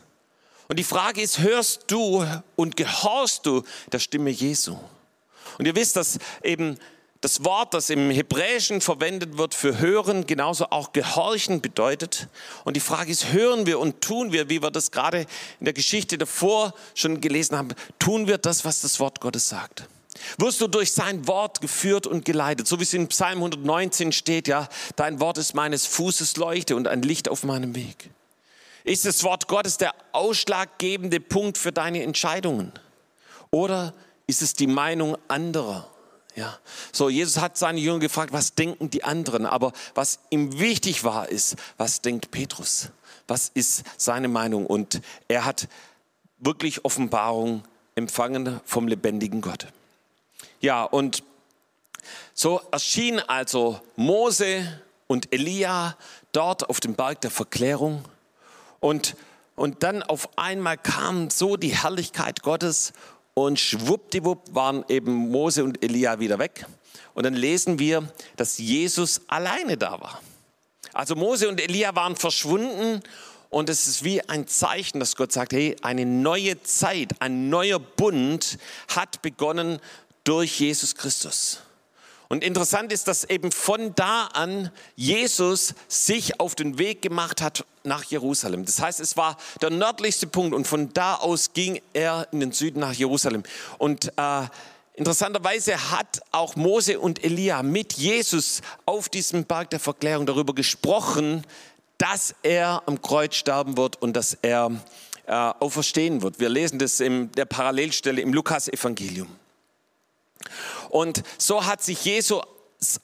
Und 0.68 0.78
die 0.78 0.84
Frage 0.84 1.20
ist, 1.20 1.38
hörst 1.38 1.84
du 1.88 2.26
und 2.56 2.76
gehorchst 2.76 3.46
du 3.46 3.62
der 3.92 3.98
Stimme 3.98 4.30
Jesu? 4.30 4.78
Und 5.58 5.66
ihr 5.66 5.76
wisst, 5.76 5.96
dass 5.96 6.18
eben 6.42 6.78
das 7.20 7.44
Wort, 7.44 7.72
das 7.72 7.88
im 7.88 8.10
Hebräischen 8.10 8.80
verwendet 8.82 9.38
wird 9.38 9.54
für 9.54 9.78
hören, 9.78 10.26
genauso 10.26 10.66
auch 10.70 10.92
gehorchen 10.92 11.62
bedeutet. 11.62 12.28
Und 12.64 12.76
die 12.76 12.80
Frage 12.80 13.10
ist, 13.10 13.32
hören 13.32 13.66
wir 13.66 13.78
und 13.78 14.02
tun 14.02 14.32
wir, 14.32 14.50
wie 14.50 14.62
wir 14.62 14.70
das 14.70 14.90
gerade 14.90 15.20
in 15.58 15.64
der 15.64 15.72
Geschichte 15.72 16.18
davor 16.18 16.74
schon 16.94 17.20
gelesen 17.20 17.56
haben, 17.56 17.68
tun 17.98 18.26
wir 18.26 18.36
das, 18.36 18.64
was 18.64 18.82
das 18.82 19.00
Wort 19.00 19.20
Gottes 19.20 19.48
sagt? 19.48 19.88
Wirst 20.38 20.60
du 20.60 20.68
durch 20.68 20.92
sein 20.92 21.26
Wort 21.26 21.60
geführt 21.60 22.06
und 22.06 22.24
geleitet. 22.24 22.66
So 22.66 22.78
wie 22.78 22.84
es 22.84 22.94
in 22.94 23.08
Psalm 23.08 23.38
119 23.38 24.12
steht, 24.12 24.48
ja, 24.48 24.68
dein 24.96 25.20
Wort 25.20 25.38
ist 25.38 25.54
meines 25.54 25.86
Fußes 25.86 26.36
Leuchte 26.36 26.76
und 26.76 26.88
ein 26.88 27.02
Licht 27.02 27.28
auf 27.28 27.44
meinem 27.44 27.74
Weg. 27.74 28.10
Ist 28.84 29.06
das 29.06 29.24
Wort 29.24 29.48
Gottes 29.48 29.78
der 29.78 29.94
ausschlaggebende 30.12 31.18
Punkt 31.20 31.56
für 31.56 31.72
deine 31.72 32.02
Entscheidungen? 32.02 32.72
Oder 33.50 33.94
ist 34.26 34.42
es 34.42 34.54
die 34.54 34.66
Meinung 34.66 35.16
anderer? 35.28 35.88
Ja, 36.36 36.58
so 36.92 37.08
Jesus 37.08 37.40
hat 37.40 37.56
seine 37.56 37.78
Jünger 37.78 38.00
gefragt, 38.00 38.32
was 38.32 38.54
denken 38.54 38.90
die 38.90 39.04
anderen? 39.04 39.46
Aber 39.46 39.72
was 39.94 40.18
ihm 40.30 40.58
wichtig 40.58 41.04
war, 41.04 41.28
ist, 41.28 41.54
was 41.76 42.02
denkt 42.02 42.30
Petrus? 42.32 42.90
Was 43.28 43.50
ist 43.54 43.84
seine 43.96 44.28
Meinung? 44.28 44.66
Und 44.66 45.00
er 45.28 45.44
hat 45.44 45.68
wirklich 46.38 46.84
Offenbarung 46.84 47.62
empfangen 47.94 48.60
vom 48.64 48.88
lebendigen 48.88 49.40
Gott. 49.40 49.68
Ja, 50.64 50.84
und 50.84 51.22
so 52.32 52.58
erschien 52.72 53.20
also 53.20 53.82
Mose 53.96 54.80
und 55.06 55.30
Elia 55.30 55.94
dort 56.32 56.70
auf 56.70 56.80
dem 56.80 56.94
Berg 56.94 57.20
der 57.20 57.30
Verklärung 57.30 58.02
und, 58.80 59.14
und 59.56 59.82
dann 59.82 60.02
auf 60.02 60.38
einmal 60.38 60.78
kam 60.78 61.28
so 61.28 61.58
die 61.58 61.76
Herrlichkeit 61.76 62.40
Gottes 62.40 62.94
und 63.34 63.60
schwuppdiwupp 63.60 64.54
waren 64.54 64.86
eben 64.88 65.12
Mose 65.30 65.64
und 65.64 65.84
Elia 65.84 66.18
wieder 66.18 66.38
weg. 66.38 66.64
Und 67.12 67.24
dann 67.24 67.34
lesen 67.34 67.78
wir, 67.78 68.10
dass 68.36 68.56
Jesus 68.56 69.20
alleine 69.28 69.76
da 69.76 70.00
war. 70.00 70.22
Also 70.94 71.14
Mose 71.14 71.46
und 71.46 71.60
Elia 71.60 71.94
waren 71.94 72.16
verschwunden 72.16 73.02
und 73.54 73.68
es 73.68 73.86
ist 73.86 74.02
wie 74.02 74.20
ein 74.28 74.48
Zeichen, 74.48 74.98
dass 74.98 75.14
Gott 75.14 75.30
sagt, 75.30 75.52
hey, 75.52 75.76
eine 75.82 76.04
neue 76.04 76.60
Zeit, 76.64 77.12
ein 77.20 77.50
neuer 77.50 77.78
Bund 77.78 78.58
hat 78.88 79.22
begonnen 79.22 79.78
durch 80.24 80.58
Jesus 80.60 80.94
Christus. 80.94 81.60
Und 82.28 82.42
interessant 82.42 82.92
ist, 82.92 83.06
dass 83.06 83.24
eben 83.24 83.52
von 83.52 83.94
da 83.94 84.26
an 84.32 84.70
Jesus 84.96 85.74
sich 85.88 86.40
auf 86.40 86.54
den 86.54 86.78
Weg 86.78 87.02
gemacht 87.02 87.42
hat 87.42 87.64
nach 87.84 88.02
Jerusalem. 88.04 88.64
Das 88.64 88.80
heißt, 88.80 88.98
es 89.00 89.16
war 89.16 89.36
der 89.60 89.70
nördlichste 89.70 90.26
Punkt 90.26 90.54
und 90.54 90.66
von 90.66 90.92
da 90.94 91.16
aus 91.16 91.52
ging 91.52 91.80
er 91.92 92.26
in 92.32 92.40
den 92.40 92.52
Süden 92.52 92.80
nach 92.80 92.94
Jerusalem. 92.94 93.42
Und 93.78 94.10
äh, 94.16 94.46
interessanterweise 94.94 95.90
hat 95.90 96.22
auch 96.32 96.56
Mose 96.56 96.98
und 96.98 97.22
Elia 97.22 97.62
mit 97.62 97.92
Jesus 97.92 98.62
auf 98.86 99.10
diesem 99.10 99.44
Berg 99.44 99.70
der 99.70 99.80
Verklärung 99.80 100.24
darüber 100.24 100.54
gesprochen, 100.54 101.44
dass 101.98 102.34
er 102.42 102.82
am 102.86 103.00
Kreuz 103.02 103.36
sterben 103.36 103.76
wird 103.76 104.00
und 104.00 104.14
dass 104.14 104.36
er 104.40 104.70
äh, 105.26 105.32
auferstehen 105.32 106.22
wird. 106.22 106.40
Wir 106.40 106.48
lesen 106.48 106.78
das 106.78 107.00
in 107.00 107.30
der 107.32 107.44
Parallelstelle 107.44 108.22
im 108.22 108.32
Lukas-Evangelium. 108.32 109.28
Und 110.90 111.22
so 111.38 111.64
hat 111.66 111.82
sich 111.82 112.04
Jesus 112.04 112.42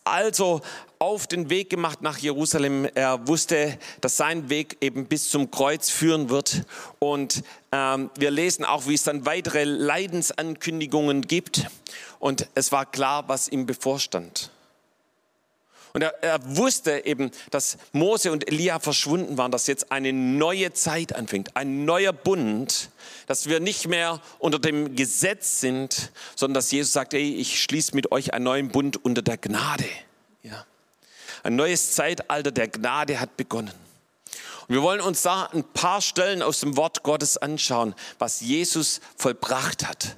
also 0.04 0.60
auf 0.98 1.26
den 1.26 1.48
Weg 1.48 1.70
gemacht 1.70 2.02
nach 2.02 2.18
Jerusalem. 2.18 2.84
Er 2.94 3.26
wusste, 3.26 3.78
dass 4.02 4.18
sein 4.18 4.50
Weg 4.50 4.76
eben 4.82 5.06
bis 5.06 5.30
zum 5.30 5.50
Kreuz 5.50 5.88
führen 5.88 6.28
wird. 6.28 6.64
Und 6.98 7.42
ähm, 7.72 8.10
wir 8.16 8.30
lesen 8.30 8.64
auch, 8.64 8.86
wie 8.86 8.94
es 8.94 9.04
dann 9.04 9.24
weitere 9.24 9.64
Leidensankündigungen 9.64 11.22
gibt. 11.22 11.66
Und 12.18 12.48
es 12.54 12.70
war 12.70 12.84
klar, 12.84 13.28
was 13.28 13.48
ihm 13.48 13.64
bevorstand. 13.64 14.50
Und 15.92 16.02
er, 16.02 16.22
er, 16.22 16.56
wusste 16.56 17.04
eben, 17.04 17.30
dass 17.50 17.76
Mose 17.92 18.30
und 18.30 18.48
Elia 18.48 18.78
verschwunden 18.78 19.36
waren, 19.38 19.50
dass 19.50 19.66
jetzt 19.66 19.90
eine 19.90 20.12
neue 20.12 20.72
Zeit 20.72 21.14
anfängt, 21.14 21.56
ein 21.56 21.84
neuer 21.84 22.12
Bund, 22.12 22.90
dass 23.26 23.48
wir 23.48 23.60
nicht 23.60 23.88
mehr 23.88 24.20
unter 24.38 24.58
dem 24.58 24.94
Gesetz 24.94 25.60
sind, 25.60 26.12
sondern 26.36 26.54
dass 26.54 26.70
Jesus 26.70 26.92
sagt, 26.92 27.14
ey, 27.14 27.34
ich 27.34 27.62
schließe 27.62 27.94
mit 27.94 28.12
euch 28.12 28.32
einen 28.34 28.44
neuen 28.44 28.68
Bund 28.68 29.04
unter 29.04 29.22
der 29.22 29.36
Gnade. 29.36 29.88
Ja. 30.42 30.64
Ein 31.42 31.56
neues 31.56 31.94
Zeitalter 31.94 32.52
der 32.52 32.68
Gnade 32.68 33.18
hat 33.18 33.36
begonnen. 33.36 33.72
Und 34.68 34.74
wir 34.74 34.82
wollen 34.82 35.00
uns 35.00 35.22
da 35.22 35.46
ein 35.46 35.64
paar 35.64 36.00
Stellen 36.00 36.42
aus 36.42 36.60
dem 36.60 36.76
Wort 36.76 37.02
Gottes 37.02 37.36
anschauen, 37.36 37.94
was 38.20 38.40
Jesus 38.40 39.00
vollbracht 39.16 39.88
hat 39.88 40.16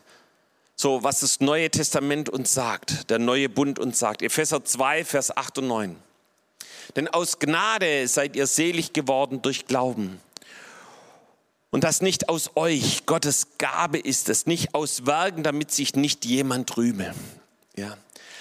so 0.77 1.03
was 1.03 1.21
das 1.21 1.41
Neue 1.41 1.71
Testament 1.71 2.29
uns 2.29 2.55
sagt, 2.55 3.11
der 3.11 3.19
neue 3.19 3.49
Bund 3.49 3.79
uns 3.79 3.99
sagt. 3.99 4.23
Epheser 4.23 4.65
2, 4.65 5.05
Vers 5.05 5.37
8 5.37 5.59
und 5.59 5.69
9. 5.69 5.97
Denn 6.97 7.09
aus 7.09 7.39
Gnade 7.39 8.07
seid 8.09 8.37
ihr 8.37 8.47
selig 8.47 8.93
geworden 8.93 9.43
durch 9.43 9.67
Glauben. 9.67 10.21
Und 11.71 11.85
das 11.85 12.03
nicht 12.03 12.29
aus 12.29 12.51
euch, 12.55 13.07
Gottes 13.07 13.59
Gabe 13.59 13.99
ist 13.99 14.29
es, 14.29 14.47
nicht 14.47 14.75
aus 14.75 15.07
Werken, 15.07 15.43
damit 15.43 15.71
sich 15.71 15.95
nicht 15.95 16.27
jemand 16.27 16.77
rühme. 16.77 17.15
Ja. 17.77 17.97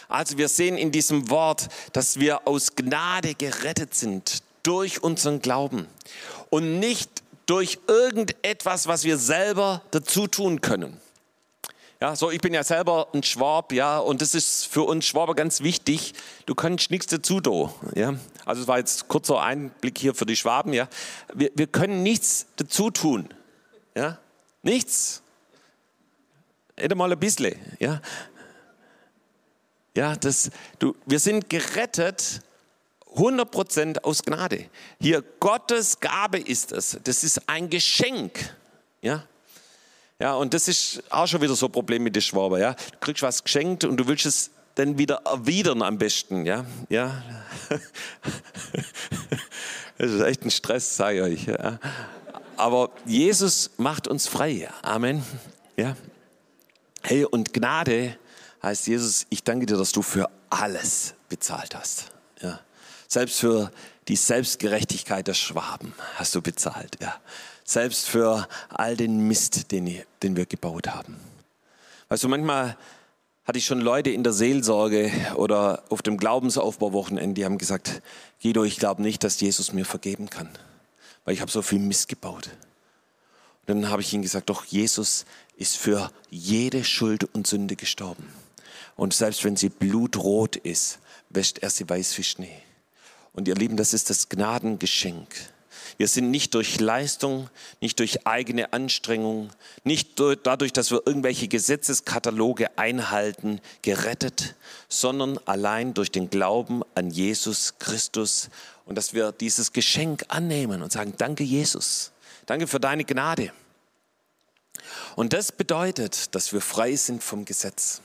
Also 0.09 0.37
wir 0.37 0.49
sehen 0.49 0.77
in 0.77 0.91
diesem 0.91 1.29
Wort, 1.29 1.69
dass 1.93 2.19
wir 2.19 2.45
aus 2.45 2.75
Gnade 2.75 3.33
gerettet 3.33 3.93
sind 3.95 4.43
durch 4.63 5.01
unseren 5.01 5.41
Glauben 5.41 5.87
und 6.49 6.79
nicht 6.79 7.09
durch 7.45 7.79
irgendetwas, 7.87 8.87
was 8.87 9.05
wir 9.05 9.17
selber 9.17 9.81
dazu 9.91 10.27
tun 10.27 10.59
können. 10.59 10.99
Ja, 12.01 12.15
so 12.15 12.31
ich 12.31 12.41
bin 12.41 12.51
ja 12.51 12.63
selber 12.63 13.09
ein 13.13 13.21
Schwab, 13.21 13.71
ja, 13.71 13.99
und 13.99 14.23
das 14.23 14.33
ist 14.33 14.65
für 14.65 14.81
uns 14.81 15.05
Schwaber 15.05 15.35
ganz 15.35 15.61
wichtig. 15.61 16.15
Du 16.47 16.55
kannst 16.55 16.89
nichts 16.89 17.05
dazu 17.05 17.41
do, 17.41 17.71
ja. 17.93 18.15
Also 18.43 18.63
es 18.63 18.67
war 18.67 18.79
jetzt 18.79 19.07
kurzer 19.07 19.39
Einblick 19.39 19.99
hier 19.99 20.15
für 20.15 20.25
die 20.25 20.35
Schwaben, 20.35 20.73
ja. 20.73 20.87
Wir, 21.31 21.51
wir 21.53 21.67
können 21.67 22.01
nichts 22.01 22.47
dazu 22.55 22.89
tun, 22.89 23.29
ja, 23.95 24.17
nichts. 24.63 25.21
Hätte 26.75 26.95
mal 26.95 27.11
ein 27.11 27.19
bisschen, 27.19 27.55
ja. 27.77 28.01
Ja, 29.95 30.15
das, 30.15 30.49
du, 30.79 30.95
wir 31.05 31.19
sind 31.19 31.51
gerettet 31.51 32.41
100% 33.13 34.01
aus 34.01 34.23
Gnade. 34.23 34.65
Hier 34.99 35.21
Gottes 35.39 35.99
Gabe 35.99 36.39
ist 36.39 36.71
es. 36.71 36.97
Das 37.03 37.23
ist 37.23 37.47
ein 37.47 37.69
Geschenk, 37.69 38.55
ja. 39.03 39.23
Ja, 40.21 40.35
und 40.35 40.53
das 40.53 40.67
ist 40.67 41.01
auch 41.09 41.25
schon 41.25 41.41
wieder 41.41 41.55
so 41.55 41.65
ein 41.65 41.71
Problem 41.71 42.03
mit 42.03 42.15
den 42.15 42.21
Schwaben. 42.21 42.61
Ja? 42.61 42.73
Du 42.73 42.99
kriegst 42.99 43.23
was 43.23 43.43
geschenkt 43.43 43.85
und 43.85 43.97
du 43.97 44.07
willst 44.07 44.27
es 44.27 44.51
dann 44.75 44.99
wieder 44.99 45.15
erwidern 45.25 45.81
am 45.81 45.97
besten. 45.97 46.45
Ja, 46.45 46.65
ja. 46.89 47.23
Das 49.97 50.09
ist 50.09 50.21
echt 50.21 50.43
ein 50.43 50.49
Stress, 50.49 50.97
sage 50.97 51.27
ich 51.27 51.47
euch. 51.47 51.55
Ja. 51.55 51.79
Aber 52.57 52.89
Jesus 53.05 53.69
macht 53.77 54.07
uns 54.07 54.27
frei. 54.27 54.67
Amen. 54.81 55.23
Ja. 55.77 55.95
Hey, 57.03 57.23
und 57.25 57.53
Gnade 57.53 58.17
heißt 58.63 58.87
Jesus, 58.87 59.27
ich 59.29 59.43
danke 59.43 59.67
dir, 59.67 59.77
dass 59.77 59.91
du 59.91 60.01
für 60.01 60.27
alles 60.49 61.13
bezahlt 61.29 61.75
hast. 61.75 62.05
Ja. 62.41 62.61
Selbst 63.07 63.39
für 63.39 63.71
die 64.07 64.15
Selbstgerechtigkeit 64.15 65.27
der 65.27 65.35
Schwaben 65.35 65.93
hast 66.15 66.33
du 66.33 66.41
bezahlt. 66.41 66.97
Ja 66.99 67.21
selbst 67.71 68.07
für 68.07 68.47
all 68.69 68.97
den 68.97 69.27
Mist, 69.27 69.71
den, 69.71 70.01
den 70.23 70.35
wir 70.35 70.45
gebaut 70.45 70.87
haben. 70.87 71.17
Weißt 72.09 72.23
du, 72.23 72.27
manchmal 72.27 72.77
hatte 73.45 73.57
ich 73.57 73.65
schon 73.65 73.81
Leute 73.81 74.09
in 74.09 74.23
der 74.23 74.33
Seelsorge 74.33 75.11
oder 75.35 75.83
auf 75.89 76.01
dem 76.01 76.17
Glaubensaufbauwochenende, 76.17 77.33
die 77.33 77.45
haben 77.45 77.57
gesagt, 77.57 78.01
Guido, 78.41 78.63
ich 78.63 78.77
glaube 78.77 79.01
nicht, 79.01 79.23
dass 79.23 79.39
Jesus 79.39 79.73
mir 79.73 79.85
vergeben 79.85 80.29
kann, 80.29 80.49
weil 81.25 81.33
ich 81.33 81.41
habe 81.41 81.51
so 81.51 81.61
viel 81.61 81.79
Mist 81.79 82.07
gebaut. 82.07 82.49
Und 83.61 83.81
dann 83.81 83.89
habe 83.89 84.01
ich 84.01 84.13
ihnen 84.13 84.23
gesagt, 84.23 84.49
doch 84.49 84.65
Jesus 84.65 85.25
ist 85.55 85.77
für 85.77 86.11
jede 86.29 86.83
Schuld 86.83 87.23
und 87.33 87.47
Sünde 87.47 87.75
gestorben. 87.75 88.27
Und 88.95 89.13
selbst 89.13 89.43
wenn 89.43 89.55
sie 89.55 89.69
blutrot 89.69 90.55
ist, 90.57 90.99
wäscht 91.29 91.59
er 91.59 91.69
sie 91.69 91.89
weiß 91.89 92.17
wie 92.17 92.23
Schnee. 92.23 92.61
Und 93.33 93.47
ihr 93.47 93.55
Lieben, 93.55 93.77
das 93.77 93.93
ist 93.93 94.09
das 94.09 94.29
Gnadengeschenk 94.29 95.27
wir 96.01 96.07
sind 96.07 96.31
nicht 96.31 96.55
durch 96.55 96.79
Leistung, 96.79 97.47
nicht 97.79 97.99
durch 97.99 98.25
eigene 98.25 98.73
Anstrengung, 98.73 99.51
nicht 99.83 100.19
dadurch, 100.41 100.73
dass 100.73 100.89
wir 100.89 101.03
irgendwelche 101.05 101.47
Gesetzeskataloge 101.47 102.75
einhalten, 102.75 103.61
gerettet, 103.83 104.55
sondern 104.89 105.37
allein 105.45 105.93
durch 105.93 106.09
den 106.09 106.31
Glauben 106.31 106.81
an 106.95 107.11
Jesus 107.11 107.75
Christus 107.77 108.49
und 108.87 108.95
dass 108.95 109.13
wir 109.13 109.31
dieses 109.31 109.73
Geschenk 109.73 110.25
annehmen 110.29 110.81
und 110.81 110.91
sagen, 110.91 111.13
danke 111.19 111.43
Jesus, 111.43 112.11
danke 112.47 112.65
für 112.65 112.79
deine 112.79 113.05
Gnade. 113.05 113.53
Und 115.15 115.33
das 115.33 115.51
bedeutet, 115.51 116.33
dass 116.33 116.51
wir 116.51 116.61
frei 116.61 116.95
sind 116.95 117.21
vom 117.23 117.45
Gesetz. 117.45 118.01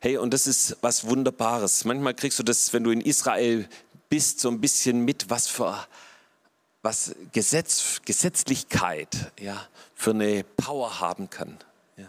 Hey, 0.00 0.18
und 0.18 0.34
das 0.34 0.46
ist 0.46 0.76
was 0.82 1.06
Wunderbares. 1.06 1.86
Manchmal 1.86 2.12
kriegst 2.12 2.38
du 2.38 2.42
das, 2.42 2.74
wenn 2.74 2.84
du 2.84 2.90
in 2.90 3.00
Israel 3.00 3.66
bist, 4.10 4.40
so 4.40 4.50
ein 4.50 4.60
bisschen 4.60 5.06
mit, 5.06 5.30
was 5.30 5.48
für 5.48 5.86
was 6.86 7.16
Gesetz, 7.32 8.00
Gesetzlichkeit 8.04 9.32
ja, 9.40 9.66
für 9.96 10.12
eine 10.12 10.44
Power 10.44 11.00
haben 11.00 11.28
kann. 11.28 11.58
Ja. 11.96 12.06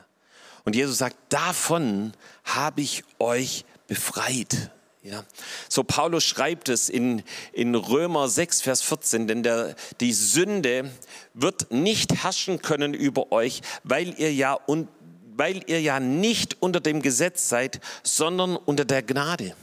Und 0.65 0.75
Jesus 0.75 0.99
sagt, 0.99 1.17
davon 1.29 2.13
habe 2.43 2.81
ich 2.81 3.03
euch 3.17 3.65
befreit. 3.87 4.69
Ja. 5.01 5.23
So 5.67 5.83
Paulus 5.83 6.25
schreibt 6.25 6.69
es 6.69 6.89
in, 6.89 7.23
in 7.53 7.73
Römer 7.73 8.29
6, 8.29 8.61
Vers 8.61 8.83
14, 8.83 9.25
denn 9.25 9.41
der, 9.41 9.75
die 9.99 10.13
Sünde 10.13 10.91
wird 11.33 11.71
nicht 11.71 12.23
herrschen 12.23 12.61
können 12.61 12.93
über 12.93 13.31
euch, 13.31 13.61
weil 13.83 14.13
ihr 14.19 14.31
ja 14.31 14.53
und 14.53 14.89
weil 15.35 15.63
ihr 15.65 15.81
ja 15.81 15.99
nicht 15.99 16.57
unter 16.61 16.81
dem 16.81 17.01
Gesetz 17.01 17.49
seid, 17.49 17.79
sondern 18.03 18.55
unter 18.55 18.85
der 18.85 19.01
Gnade. 19.01 19.55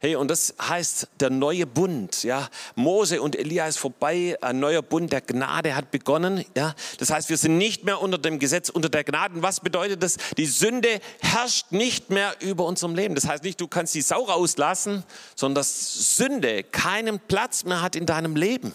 Hey, 0.00 0.14
und 0.14 0.28
das 0.28 0.54
heißt 0.60 1.08
der 1.18 1.30
neue 1.30 1.66
Bund, 1.66 2.22
ja. 2.22 2.48
Mose 2.76 3.20
und 3.20 3.34
Elia 3.34 3.66
ist 3.66 3.78
vorbei, 3.78 4.36
ein 4.40 4.60
neuer 4.60 4.80
Bund 4.80 5.10
der 5.10 5.20
Gnade 5.20 5.74
hat 5.74 5.90
begonnen, 5.90 6.44
ja. 6.56 6.76
Das 6.98 7.10
heißt, 7.10 7.28
wir 7.30 7.36
sind 7.36 7.58
nicht 7.58 7.82
mehr 7.82 8.00
unter 8.00 8.16
dem 8.16 8.38
Gesetz, 8.38 8.68
unter 8.68 8.88
der 8.88 9.02
Gnade. 9.02 9.34
Und 9.34 9.42
was 9.42 9.58
bedeutet 9.58 10.02
das? 10.04 10.16
Die 10.36 10.46
Sünde 10.46 11.00
herrscht 11.18 11.72
nicht 11.72 12.10
mehr 12.10 12.36
über 12.40 12.64
unserem 12.64 12.94
Leben. 12.94 13.16
Das 13.16 13.26
heißt 13.26 13.42
nicht, 13.42 13.60
du 13.60 13.66
kannst 13.66 13.92
die 13.96 14.02
Sau 14.02 14.22
rauslassen, 14.22 15.02
sondern 15.34 15.56
dass 15.56 16.16
Sünde 16.16 16.62
keinen 16.62 17.18
Platz 17.18 17.64
mehr 17.64 17.82
hat 17.82 17.96
in 17.96 18.06
deinem 18.06 18.36
Leben. 18.36 18.72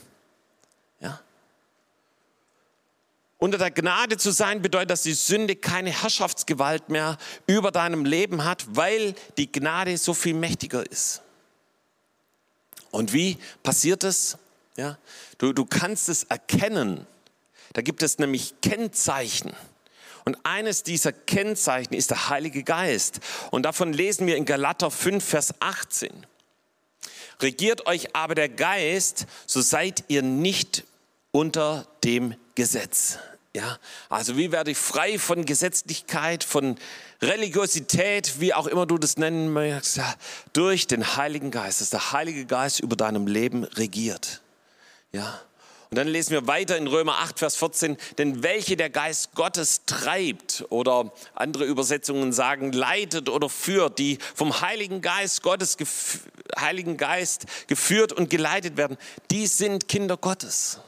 Unter 3.43 3.57
der 3.57 3.71
Gnade 3.71 4.15
zu 4.15 4.31
sein 4.31 4.61
bedeutet, 4.61 4.91
dass 4.91 5.03
die 5.03 5.11
Sünde 5.11 5.57
keine 5.57 5.89
Herrschaftsgewalt 5.89 6.87
mehr 6.87 7.17
über 7.45 7.71
deinem 7.71 8.05
Leben 8.05 8.45
hat, 8.45 8.63
weil 8.69 9.15
die 9.35 9.51
Gnade 9.51 9.97
so 9.97 10.13
viel 10.13 10.33
mächtiger 10.33 10.89
ist. 10.89 11.21
Und 12.89 13.11
wie 13.11 13.37
passiert 13.61 14.05
es? 14.05 14.37
Ja, 14.77 14.97
du, 15.39 15.51
du 15.51 15.65
kannst 15.65 16.07
es 16.07 16.23
erkennen. 16.23 17.05
Da 17.73 17.81
gibt 17.81 18.01
es 18.01 18.17
nämlich 18.17 18.53
Kennzeichen. 18.61 19.51
Und 20.23 20.37
eines 20.45 20.83
dieser 20.83 21.11
Kennzeichen 21.11 21.95
ist 21.95 22.11
der 22.11 22.29
Heilige 22.29 22.63
Geist. 22.63 23.19
Und 23.51 23.63
davon 23.63 23.91
lesen 23.91 24.25
wir 24.25 24.37
in 24.37 24.45
Galater 24.45 24.89
5, 24.89 25.21
Vers 25.21 25.53
18. 25.59 26.11
Regiert 27.41 27.87
euch 27.87 28.15
aber 28.15 28.35
der 28.35 28.47
Geist, 28.47 29.25
so 29.45 29.59
seid 29.59 30.05
ihr 30.07 30.21
nicht 30.21 30.85
unter 31.33 31.85
dem 32.05 32.35
Gesetz. 32.55 33.19
Ja, 33.55 33.77
also 34.09 34.35
wie 34.35 34.51
werde 34.51 34.71
ich 34.71 34.77
frei 34.79 35.19
von 35.19 35.45
Gesetzlichkeit, 35.45 36.43
von 36.43 36.75
Religiosität, 37.21 38.39
wie 38.39 38.51
auch 38.51 38.65
immer 38.65 38.87
du 38.87 38.97
das 38.97 39.17
nennen 39.17 39.53
möchtest, 39.53 39.97
ja, 39.97 40.15
durch 40.53 40.87
den 40.87 41.15
Heiligen 41.15 41.51
Geist, 41.51 41.79
dass 41.79 41.91
der 41.91 42.11
Heilige 42.13 42.45
Geist 42.45 42.79
über 42.79 42.95
deinem 42.95 43.27
Leben 43.27 43.63
regiert. 43.63 44.41
Ja. 45.11 45.39
Und 45.91 45.97
dann 45.97 46.07
lesen 46.07 46.31
wir 46.31 46.47
weiter 46.47 46.75
in 46.75 46.87
Römer 46.87 47.19
8, 47.19 47.37
Vers 47.37 47.55
14, 47.57 47.97
denn 48.17 48.41
welche 48.41 48.75
der 48.75 48.89
Geist 48.89 49.35
Gottes 49.35 49.81
treibt 49.85 50.65
oder 50.69 51.13
andere 51.35 51.65
Übersetzungen 51.65 52.33
sagen 52.33 52.71
leitet 52.71 53.29
oder 53.29 53.47
führt, 53.47 53.99
die 53.99 54.17
vom 54.33 54.61
Heiligen 54.61 55.01
Geist 55.01 55.43
Gottes, 55.43 55.77
Heiligen 56.59 56.97
Geist 56.97 57.45
geführt 57.67 58.11
und 58.11 58.31
geleitet 58.31 58.75
werden, 58.77 58.97
die 59.29 59.45
sind 59.45 59.87
Kinder 59.87 60.17
Gottes. 60.17 60.79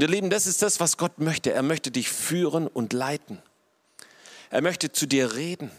Und 0.00 0.04
ihr 0.04 0.14
Lieben, 0.14 0.30
das 0.30 0.46
ist 0.46 0.62
das, 0.62 0.80
was 0.80 0.96
Gott 0.96 1.18
möchte. 1.18 1.52
Er 1.52 1.62
möchte 1.62 1.90
dich 1.90 2.08
führen 2.08 2.68
und 2.68 2.94
leiten. 2.94 3.38
Er 4.48 4.62
möchte 4.62 4.90
zu 4.90 5.04
dir 5.04 5.34
reden. 5.34 5.70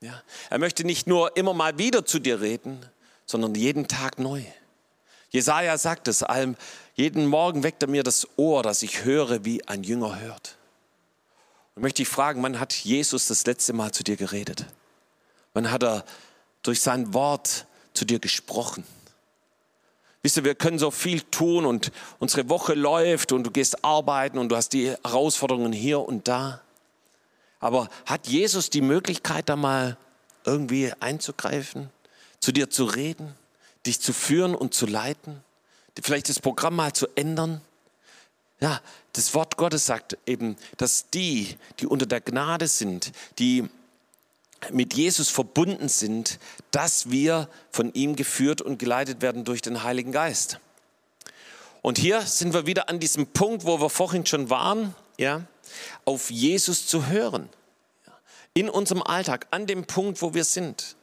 Ja? 0.00 0.22
Er 0.48 0.58
möchte 0.58 0.84
nicht 0.84 1.08
nur 1.08 1.36
immer 1.36 1.54
mal 1.54 1.76
wieder 1.76 2.04
zu 2.06 2.20
dir 2.20 2.40
reden, 2.40 2.78
sondern 3.26 3.56
jeden 3.56 3.88
Tag 3.88 4.20
neu. 4.20 4.44
Jesaja 5.30 5.76
sagt 5.76 6.06
es 6.06 6.22
allem, 6.22 6.54
jeden 6.94 7.26
Morgen 7.26 7.64
weckt 7.64 7.82
er 7.82 7.88
mir 7.88 8.04
das 8.04 8.28
Ohr, 8.36 8.62
dass 8.62 8.80
ich 8.84 9.02
höre, 9.02 9.44
wie 9.44 9.66
ein 9.66 9.82
Jünger 9.82 10.20
hört. 10.20 10.56
Und 11.74 11.82
möchte 11.82 12.02
ich 12.02 12.08
fragen, 12.08 12.44
wann 12.44 12.60
hat 12.60 12.72
Jesus 12.72 13.26
das 13.26 13.44
letzte 13.44 13.72
Mal 13.72 13.90
zu 13.90 14.04
dir 14.04 14.14
geredet? 14.14 14.66
Wann 15.52 15.72
hat 15.72 15.82
er 15.82 16.04
durch 16.62 16.80
sein 16.80 17.12
Wort 17.12 17.66
zu 17.92 18.04
dir 18.04 18.20
gesprochen? 18.20 18.84
Wisst 20.24 20.38
ihr, 20.38 20.44
wir 20.44 20.54
können 20.54 20.78
so 20.78 20.90
viel 20.90 21.20
tun 21.20 21.66
und 21.66 21.92
unsere 22.18 22.48
Woche 22.48 22.72
läuft 22.72 23.30
und 23.32 23.44
du 23.44 23.50
gehst 23.50 23.84
arbeiten 23.84 24.38
und 24.38 24.48
du 24.48 24.56
hast 24.56 24.70
die 24.70 24.88
Herausforderungen 24.88 25.70
hier 25.74 26.00
und 26.00 26.28
da. 26.28 26.62
Aber 27.60 27.90
hat 28.06 28.26
Jesus 28.26 28.70
die 28.70 28.80
Möglichkeit, 28.80 29.50
da 29.50 29.56
mal 29.56 29.98
irgendwie 30.46 30.90
einzugreifen, 30.98 31.90
zu 32.40 32.52
dir 32.52 32.70
zu 32.70 32.86
reden, 32.86 33.34
dich 33.84 34.00
zu 34.00 34.14
führen 34.14 34.54
und 34.54 34.72
zu 34.72 34.86
leiten, 34.86 35.44
vielleicht 36.00 36.30
das 36.30 36.40
Programm 36.40 36.76
mal 36.76 36.94
zu 36.94 37.06
ändern? 37.16 37.60
Ja, 38.60 38.80
das 39.12 39.34
Wort 39.34 39.58
Gottes 39.58 39.84
sagt 39.84 40.16
eben, 40.24 40.56
dass 40.78 41.10
die, 41.10 41.54
die 41.80 41.86
unter 41.86 42.06
der 42.06 42.22
Gnade 42.22 42.66
sind, 42.66 43.12
die 43.38 43.68
mit 44.72 44.94
Jesus 44.94 45.30
verbunden 45.30 45.88
sind, 45.88 46.38
dass 46.70 47.10
wir 47.10 47.48
von 47.70 47.92
ihm 47.94 48.16
geführt 48.16 48.60
und 48.60 48.78
geleitet 48.78 49.22
werden 49.22 49.44
durch 49.44 49.62
den 49.62 49.82
Heiligen 49.82 50.12
Geist. 50.12 50.58
Und 51.82 51.98
hier 51.98 52.22
sind 52.22 52.54
wir 52.54 52.66
wieder 52.66 52.88
an 52.88 52.98
diesem 52.98 53.26
Punkt, 53.26 53.64
wo 53.64 53.80
wir 53.80 53.90
vorhin 53.90 54.24
schon 54.24 54.48
waren, 54.48 54.94
ja, 55.18 55.42
auf 56.04 56.30
Jesus 56.30 56.86
zu 56.86 57.06
hören. 57.06 57.48
In 58.54 58.70
unserem 58.70 59.02
Alltag, 59.02 59.46
an 59.50 59.66
dem 59.66 59.84
Punkt, 59.84 60.22
wo 60.22 60.32
wir 60.32 60.44
sind. 60.44 60.96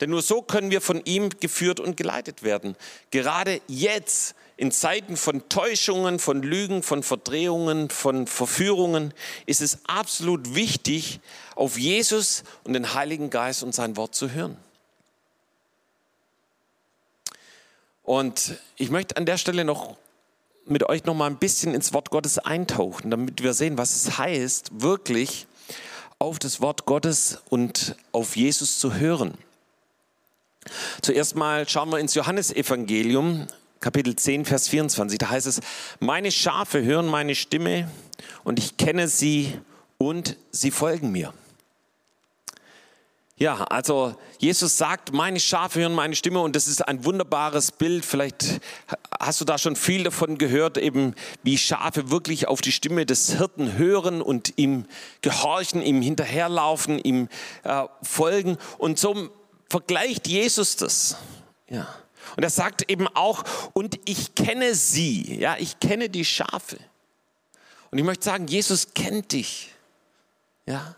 Denn 0.00 0.10
nur 0.10 0.22
so 0.22 0.42
können 0.42 0.70
wir 0.70 0.80
von 0.80 1.04
ihm 1.04 1.30
geführt 1.40 1.80
und 1.80 1.96
geleitet 1.96 2.42
werden. 2.42 2.76
Gerade 3.10 3.60
jetzt, 3.66 4.34
in 4.56 4.72
Zeiten 4.72 5.16
von 5.16 5.48
Täuschungen, 5.48 6.18
von 6.18 6.42
Lügen, 6.42 6.82
von 6.82 7.02
Verdrehungen, 7.02 7.90
von 7.90 8.26
Verführungen, 8.26 9.12
ist 9.44 9.60
es 9.60 9.80
absolut 9.86 10.54
wichtig, 10.54 11.20
auf 11.54 11.78
Jesus 11.78 12.42
und 12.64 12.72
den 12.72 12.94
Heiligen 12.94 13.30
Geist 13.30 13.62
und 13.62 13.74
sein 13.74 13.96
Wort 13.96 14.14
zu 14.14 14.30
hören. 14.30 14.56
Und 18.02 18.56
ich 18.76 18.90
möchte 18.90 19.16
an 19.16 19.26
der 19.26 19.36
Stelle 19.36 19.64
noch 19.64 19.96
mit 20.64 20.88
euch 20.88 21.04
noch 21.04 21.14
mal 21.14 21.26
ein 21.26 21.38
bisschen 21.38 21.74
ins 21.74 21.92
Wort 21.92 22.10
Gottes 22.10 22.38
eintauchen, 22.38 23.10
damit 23.10 23.42
wir 23.42 23.52
sehen, 23.52 23.78
was 23.78 23.94
es 23.94 24.18
heißt, 24.18 24.80
wirklich 24.80 25.46
auf 26.18 26.38
das 26.38 26.60
Wort 26.60 26.86
Gottes 26.86 27.40
und 27.50 27.96
auf 28.12 28.36
Jesus 28.36 28.78
zu 28.78 28.94
hören. 28.94 29.36
Zuerst 31.02 31.36
mal 31.36 31.68
schauen 31.68 31.90
wir 31.90 31.98
ins 31.98 32.14
Johannesevangelium, 32.14 33.46
Kapitel 33.80 34.16
10, 34.16 34.44
Vers 34.44 34.68
24. 34.68 35.18
Da 35.18 35.30
heißt 35.30 35.46
es, 35.46 35.60
meine 36.00 36.32
Schafe 36.32 36.82
hören 36.82 37.06
meine 37.06 37.34
Stimme 37.34 37.90
und 38.44 38.58
ich 38.58 38.76
kenne 38.76 39.08
sie 39.08 39.52
und 39.98 40.36
sie 40.50 40.70
folgen 40.70 41.12
mir. 41.12 41.32
Ja, 43.38 43.64
also 43.64 44.16
Jesus 44.38 44.78
sagt, 44.78 45.12
meine 45.12 45.38
Schafe 45.40 45.80
hören 45.80 45.92
meine 45.92 46.16
Stimme 46.16 46.40
und 46.40 46.56
das 46.56 46.66
ist 46.66 46.88
ein 46.88 47.04
wunderbares 47.04 47.70
Bild. 47.70 48.02
Vielleicht 48.06 48.62
hast 49.20 49.42
du 49.42 49.44
da 49.44 49.58
schon 49.58 49.76
viel 49.76 50.04
davon 50.04 50.38
gehört, 50.38 50.78
eben 50.78 51.14
wie 51.42 51.58
Schafe 51.58 52.10
wirklich 52.10 52.48
auf 52.48 52.62
die 52.62 52.72
Stimme 52.72 53.04
des 53.04 53.36
Hirten 53.36 53.76
hören 53.76 54.22
und 54.22 54.54
ihm 54.56 54.86
gehorchen, 55.20 55.82
ihm 55.82 56.00
hinterherlaufen, 56.00 56.98
ihm 56.98 57.28
äh, 57.64 57.84
folgen. 58.02 58.56
Und 58.78 58.98
so 58.98 59.28
vergleicht 59.68 60.28
Jesus 60.28 60.76
das. 60.76 61.16
Ja. 61.68 61.88
Und 62.36 62.42
er 62.42 62.50
sagt 62.50 62.90
eben 62.90 63.08
auch, 63.08 63.44
und 63.72 63.98
ich 64.04 64.34
kenne 64.34 64.74
sie, 64.74 65.38
ja, 65.38 65.56
ich 65.58 65.80
kenne 65.80 66.08
die 66.08 66.24
Schafe. 66.24 66.78
Und 67.90 67.98
ich 67.98 68.04
möchte 68.04 68.24
sagen, 68.24 68.46
Jesus 68.46 68.88
kennt 68.94 69.32
dich. 69.32 69.72
Ja. 70.66 70.96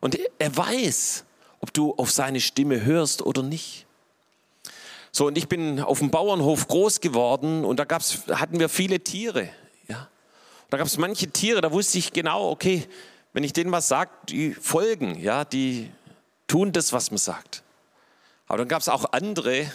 Und 0.00 0.18
er 0.38 0.56
weiß, 0.56 1.24
ob 1.60 1.72
du 1.72 1.94
auf 1.94 2.10
seine 2.10 2.40
Stimme 2.40 2.84
hörst 2.84 3.22
oder 3.22 3.42
nicht. 3.42 3.86
So, 5.10 5.26
und 5.26 5.36
ich 5.36 5.48
bin 5.48 5.80
auf 5.80 5.98
dem 5.98 6.10
Bauernhof 6.10 6.68
groß 6.68 7.00
geworden 7.00 7.64
und 7.64 7.76
da 7.76 7.84
gab's, 7.84 8.22
hatten 8.28 8.58
wir 8.58 8.68
viele 8.68 9.00
Tiere. 9.00 9.48
Ja. 9.86 10.08
Da 10.70 10.78
gab 10.78 10.86
es 10.86 10.96
manche 10.96 11.28
Tiere, 11.28 11.60
da 11.60 11.70
wusste 11.70 11.98
ich 11.98 12.12
genau, 12.12 12.50
okay, 12.50 12.88
wenn 13.32 13.44
ich 13.44 13.52
denen 13.52 13.70
was 13.72 13.88
sage, 13.88 14.10
die 14.28 14.54
folgen, 14.54 15.18
ja, 15.20 15.44
die 15.44 15.90
tun 16.46 16.72
das, 16.72 16.92
was 16.92 17.10
man 17.10 17.18
sagt. 17.18 17.61
Aber 18.52 18.58
dann 18.58 18.68
gab 18.68 18.82
es 18.82 18.90
auch 18.90 19.06
andere, 19.12 19.72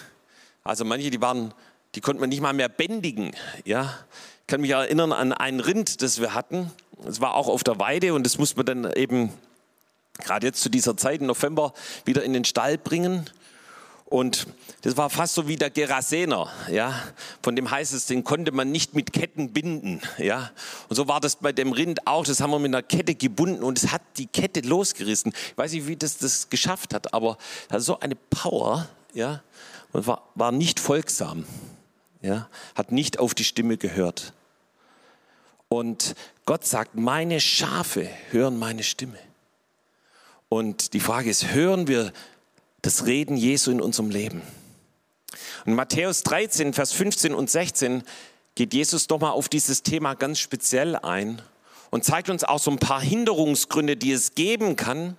also 0.64 0.86
manche, 0.86 1.10
die 1.10 1.20
waren, 1.20 1.52
die 1.96 2.00
konnte 2.00 2.20
man 2.20 2.30
nicht 2.30 2.42
mal 2.42 2.54
mehr 2.54 2.70
bändigen. 2.70 3.32
Ja. 3.66 3.98
Ich 4.42 4.46
kann 4.46 4.62
mich 4.62 4.70
erinnern 4.70 5.14
an 5.14 5.34
ein 5.34 5.60
Rind, 5.62 6.04
das 6.04 6.22
wir 6.22 6.36
hatten. 6.36 6.72
Es 7.04 7.20
war 7.20 7.34
auch 7.34 7.48
auf 7.48 7.64
der 7.64 7.80
Weide 7.80 8.14
und 8.14 8.24
das 8.24 8.38
muss 8.38 8.56
man 8.56 8.68
dann 8.68 8.94
eben 8.94 9.34
gerade 10.20 10.46
jetzt 10.46 10.62
zu 10.62 10.70
dieser 10.70 10.96
Zeit 10.96 11.22
im 11.22 11.26
November 11.26 11.74
wieder 12.06 12.22
in 12.22 12.34
den 12.34 12.46
Stall 12.46 12.78
bringen. 12.78 13.28
Und 14.10 14.48
das 14.84 14.96
war 14.96 15.10
fast 15.10 15.34
so 15.34 15.50
wie 15.50 15.58
der 15.58 15.70
Gerasener, 15.70 16.50
ja. 16.72 16.98
Von 17.44 17.58
dem 17.58 17.70
heißt 17.70 17.94
es, 17.94 18.06
den 18.06 18.24
konnte 18.24 18.54
man 18.54 18.72
nicht 18.72 18.96
mit 18.96 19.12
Ketten 19.12 19.52
binden, 19.52 20.02
ja. 20.18 20.52
Und 20.88 20.96
so 20.96 21.10
war 21.10 21.20
das 21.20 21.36
bei 21.36 21.52
dem 21.52 21.74
Rind 21.74 22.08
auch. 22.08 22.26
Das 22.26 22.40
haben 22.40 22.52
wir 22.52 22.60
mit 22.60 22.74
einer 22.74 22.84
Kette 22.84 23.16
gebunden 23.16 23.64
und 23.64 23.78
es 23.78 23.92
hat 23.92 24.02
die 24.18 24.28
Kette 24.28 24.62
losgerissen. 24.62 25.34
Ich 25.52 25.58
weiß 25.58 25.74
nicht, 25.74 25.88
wie 25.88 25.98
das 25.98 26.18
das 26.18 26.50
geschafft 26.50 26.94
hat, 26.94 27.14
aber 27.14 27.38
hat 27.70 27.82
so 27.82 28.00
eine 28.00 28.16
Power, 28.16 28.88
ja. 29.14 29.44
Und 29.92 30.08
war, 30.08 30.24
war 30.36 30.54
nicht 30.54 30.80
folgsam, 30.80 31.46
ja. 32.22 32.48
Hat 32.76 32.94
nicht 32.94 33.20
auf 33.20 33.36
die 33.36 33.44
Stimme 33.44 33.76
gehört. 33.76 34.32
Und 35.68 36.16
Gott 36.46 36.66
sagt, 36.66 36.96
meine 36.96 37.42
Schafe 37.42 38.08
hören 38.32 38.58
meine 38.58 38.84
Stimme. 38.84 39.18
Und 40.48 40.94
die 40.94 41.02
Frage 41.02 41.30
ist, 41.30 41.52
hören 41.52 41.90
wir 41.90 42.14
das 42.82 43.06
Reden 43.06 43.38
Jesu 43.38 43.72
in 43.72 43.82
unserem 43.82 44.10
Leben? 44.10 44.42
Und 45.66 45.76
Matthäus 45.76 46.24
13, 46.24 46.74
Vers 46.74 46.94
15 46.94 47.34
und 47.34 47.50
16 47.50 48.04
geht 48.56 48.74
Jesus 48.74 49.10
nochmal 49.10 49.32
auf 49.32 49.50
dieses 49.50 49.84
Thema 49.84 50.14
ganz 50.16 50.40
speziell 50.40 50.96
ein 50.96 51.42
und 51.90 52.04
zeigt 52.04 52.30
uns 52.30 52.44
auch 52.44 52.60
so 52.60 52.72
ein 52.72 52.80
paar 52.80 53.02
Hinderungsgründe, 53.02 53.98
die 53.98 54.12
es 54.12 54.36
geben 54.36 54.76
kann, 54.76 55.18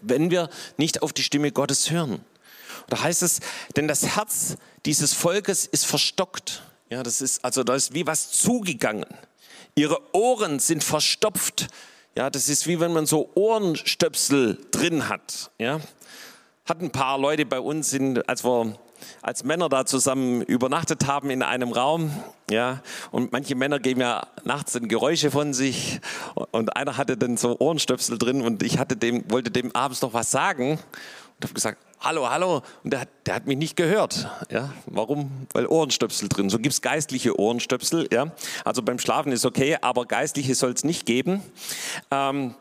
wenn 0.00 0.30
wir 0.30 0.50
nicht 0.76 1.02
auf 1.02 1.12
die 1.12 1.22
Stimme 1.22 1.52
Gottes 1.52 1.90
hören. 1.90 2.24
Da 2.88 3.00
heißt 3.02 3.22
es, 3.22 3.40
denn 3.76 3.88
das 3.88 4.04
Herz 4.16 4.56
dieses 4.84 5.14
Volkes 5.14 5.66
ist 5.66 5.86
verstockt. 5.86 6.62
Ja, 6.90 7.02
das 7.02 7.20
ist, 7.20 7.44
also 7.44 7.64
da 7.64 7.74
ist 7.74 7.94
wie 7.94 8.06
was 8.06 8.30
zugegangen. 8.30 9.06
Ihre 9.74 10.00
Ohren 10.14 10.58
sind 10.58 10.84
verstopft. 10.84 11.68
Ja, 12.14 12.30
das 12.30 12.48
ist 12.48 12.66
wie 12.66 12.78
wenn 12.80 12.92
man 12.92 13.06
so 13.06 13.30
Ohrenstöpsel 13.34 14.58
drin 14.70 15.08
hat. 15.08 15.50
Ja, 15.58 15.80
hat 16.66 16.80
ein 16.80 16.90
paar 16.90 17.18
Leute 17.18 17.44
bei 17.44 17.60
uns, 17.60 17.92
in, 17.92 18.22
als 18.22 18.44
wir 18.44 18.78
als 19.20 19.44
Männer 19.44 19.68
da 19.68 19.84
zusammen 19.84 20.40
übernachtet 20.42 21.06
haben 21.06 21.28
in 21.28 21.42
einem 21.42 21.72
Raum, 21.72 22.10
ja, 22.50 22.80
und 23.10 23.32
manche 23.32 23.54
Männer 23.54 23.78
geben 23.78 24.00
ja 24.00 24.26
nachts 24.44 24.72
dann 24.72 24.88
Geräusche 24.88 25.30
von 25.30 25.52
sich 25.52 26.00
und 26.52 26.74
einer 26.76 26.96
hatte 26.96 27.18
dann 27.18 27.36
so 27.36 27.58
Ohrenstöpsel 27.58 28.16
drin 28.16 28.40
und 28.40 28.62
ich 28.62 28.78
hatte 28.78 28.96
dem, 28.96 29.30
wollte 29.30 29.50
dem 29.50 29.74
abends 29.74 30.00
noch 30.00 30.14
was 30.14 30.30
sagen 30.30 30.72
und 30.72 31.44
habe 31.44 31.52
gesagt, 31.52 31.78
hallo, 32.00 32.30
hallo. 32.30 32.62
Und 32.82 32.92
der 32.92 33.00
hat, 33.00 33.08
der 33.26 33.34
hat 33.34 33.46
mich 33.46 33.58
nicht 33.58 33.76
gehört. 33.76 34.28
Ja, 34.50 34.72
warum? 34.86 35.46
Weil 35.52 35.66
Ohrenstöpsel 35.66 36.28
drin. 36.28 36.48
So 36.50 36.58
gibt 36.58 36.74
es 36.74 36.82
geistliche 36.82 37.38
Ohrenstöpsel. 37.38 38.08
Ja, 38.12 38.32
also 38.64 38.82
beim 38.82 38.98
Schlafen 38.98 39.32
ist 39.32 39.44
okay, 39.44 39.78
aber 39.80 40.06
geistliche 40.06 40.54
soll 40.54 40.72
es 40.72 40.84
nicht 40.84 41.06
geben. 41.06 41.42
Ähm, 42.10 42.54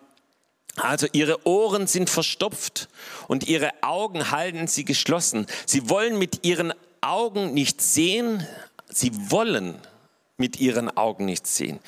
also 0.76 1.08
ihre 1.12 1.46
Ohren 1.46 1.88
sind 1.88 2.10
verstopft 2.10 2.90
und 3.28 3.48
ihre 3.48 3.72
Augen 3.82 4.32
halten 4.32 4.68
sie 4.68 4.86
geschlossen. 4.86 5.46
Sie 5.66 5.90
wollen 5.90 6.18
mit 6.18 6.46
ihren 6.46 6.74
Augen 7.02 7.54
nicht 7.54 7.82
sehen. 7.82 8.46
Sie 8.90 9.12
wollen 9.30 9.76
mit 10.38 10.60
ihren 10.60 10.96
Augen 10.98 11.26
nicht 11.26 11.46
sehen. 11.46 11.80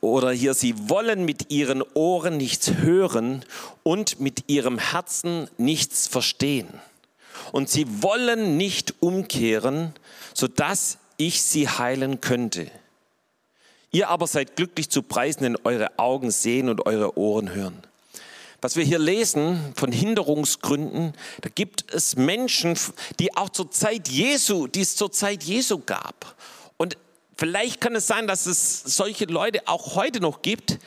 Oder 0.00 0.32
hier, 0.32 0.54
sie 0.54 0.88
wollen 0.88 1.24
mit 1.24 1.50
ihren 1.52 1.82
Ohren 1.94 2.36
nichts 2.36 2.72
hören 2.78 3.44
und 3.84 4.20
mit 4.20 4.48
ihrem 4.48 4.78
Herzen 4.78 5.48
nichts 5.56 6.08
verstehen. 6.08 6.68
Und 7.52 7.70
sie 7.70 8.02
wollen 8.02 8.56
nicht 8.56 8.94
umkehren, 9.00 9.94
sodass 10.34 10.98
ich 11.16 11.42
sie 11.42 11.68
heilen 11.68 12.20
könnte. 12.20 12.70
Ihr 13.90 14.08
aber 14.08 14.26
seid 14.26 14.56
glücklich 14.56 14.90
zu 14.90 15.02
preisen, 15.02 15.44
denn 15.44 15.56
eure 15.64 15.98
Augen 15.98 16.30
sehen 16.30 16.68
und 16.68 16.84
eure 16.84 17.16
Ohren 17.16 17.54
hören. 17.54 17.87
Was 18.60 18.76
wir 18.76 18.84
hier 18.84 18.98
lesen 18.98 19.72
von 19.76 19.92
Hinderungsgründen, 19.92 21.12
da 21.42 21.48
gibt 21.48 21.92
es 21.94 22.16
Menschen, 22.16 22.76
die 23.20 23.36
auch 23.36 23.50
zur 23.50 23.70
Zeit 23.70 24.08
Jesu, 24.08 24.66
die 24.66 24.80
es 24.80 24.96
zur 24.96 25.12
Zeit 25.12 25.44
Jesu 25.44 25.80
gab. 25.84 26.34
Und 26.76 26.96
Vielleicht 27.38 27.80
kann 27.80 27.94
es 27.94 28.08
sein, 28.08 28.26
dass 28.26 28.46
es 28.46 28.80
solche 28.80 29.26
Leute 29.26 29.68
auch 29.68 29.94
heute 29.94 30.20
noch 30.20 30.42
gibt, 30.42 30.78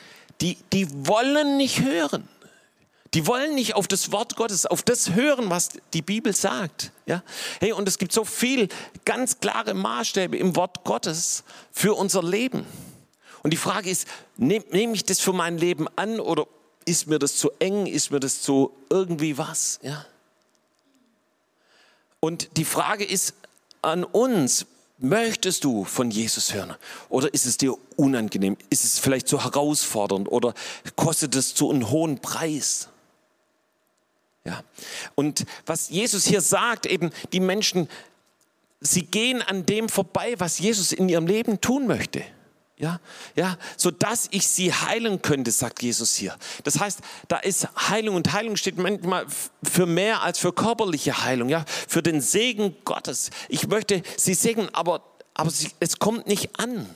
die, 0.42 0.58
die 0.74 0.86
wollen 1.06 1.56
nicht 1.56 1.80
hören. 1.80 2.28
Die 3.14 3.26
wollen 3.26 3.54
nicht 3.54 3.74
auf 3.74 3.88
das 3.88 4.12
Wort 4.12 4.36
Gottes, 4.36 4.66
auf 4.66 4.82
das 4.82 5.14
hören, 5.14 5.48
was 5.48 5.70
die 5.94 6.02
Bibel 6.02 6.36
sagt. 6.36 6.92
Ja? 7.06 7.22
Hey, 7.58 7.72
und 7.72 7.88
es 7.88 7.96
gibt 7.96 8.12
so 8.12 8.26
viel 8.26 8.68
ganz 9.06 9.40
klare 9.40 9.72
Maßstäbe 9.72 10.36
im 10.36 10.54
Wort 10.54 10.84
Gottes 10.84 11.42
für 11.72 11.94
unser 11.94 12.22
Leben. 12.22 12.66
Und 13.42 13.52
die 13.52 13.58
Frage 13.58 13.88
ist, 13.88 14.06
nehme 14.36 14.64
nehm 14.70 14.92
ich 14.92 15.04
das 15.04 15.20
für 15.20 15.32
mein 15.32 15.56
Leben 15.56 15.88
an 15.96 16.20
oder 16.20 16.46
ist 16.82 17.06
mir 17.06 17.18
das 17.18 17.36
zu 17.36 17.50
eng, 17.58 17.86
ist 17.86 18.10
mir 18.10 18.20
das 18.20 18.42
zu 18.42 18.72
irgendwie 18.90 19.38
was? 19.38 19.78
Ja? 19.82 20.04
Und 22.20 22.56
die 22.56 22.64
Frage 22.64 23.04
ist 23.04 23.34
an 23.82 24.04
uns, 24.04 24.66
möchtest 24.98 25.64
du 25.64 25.84
von 25.84 26.10
Jesus 26.10 26.54
hören? 26.54 26.74
Oder 27.08 27.34
ist 27.34 27.46
es 27.46 27.56
dir 27.56 27.74
unangenehm? 27.96 28.56
Ist 28.70 28.84
es 28.84 28.98
vielleicht 28.98 29.26
zu 29.28 29.42
herausfordernd 29.42 30.30
oder 30.30 30.54
kostet 30.94 31.34
es 31.34 31.54
zu 31.54 31.70
einem 31.70 31.90
hohen 31.90 32.20
Preis? 32.20 32.88
Ja. 34.44 34.62
Und 35.14 35.44
was 35.66 35.88
Jesus 35.88 36.26
hier 36.26 36.40
sagt, 36.40 36.86
eben 36.86 37.10
die 37.32 37.40
Menschen, 37.40 37.88
sie 38.80 39.02
gehen 39.02 39.42
an 39.42 39.66
dem 39.66 39.88
vorbei, 39.88 40.34
was 40.38 40.58
Jesus 40.58 40.92
in 40.92 41.08
ihrem 41.08 41.26
Leben 41.26 41.60
tun 41.60 41.86
möchte. 41.86 42.24
Ja, 42.78 43.00
ja, 43.36 43.58
so 43.76 43.90
dass 43.90 44.28
ich 44.30 44.48
sie 44.48 44.72
heilen 44.72 45.22
könnte, 45.22 45.50
sagt 45.52 45.82
Jesus 45.82 46.14
hier. 46.14 46.36
Das 46.64 46.80
heißt, 46.80 47.00
da 47.28 47.36
ist 47.36 47.68
Heilung 47.88 48.16
und 48.16 48.32
Heilung 48.32 48.56
steht 48.56 48.78
manchmal 48.78 49.26
für 49.62 49.86
mehr 49.86 50.22
als 50.22 50.38
für 50.38 50.52
körperliche 50.52 51.22
Heilung, 51.22 51.48
ja, 51.48 51.64
für 51.86 52.02
den 52.02 52.20
Segen 52.20 52.74
Gottes. 52.84 53.30
Ich 53.48 53.68
möchte 53.68 54.02
sie 54.16 54.34
segnen, 54.34 54.68
aber, 54.74 55.02
aber 55.34 55.50
sie, 55.50 55.70
es 55.80 55.98
kommt 55.98 56.26
nicht 56.26 56.58
an. 56.58 56.88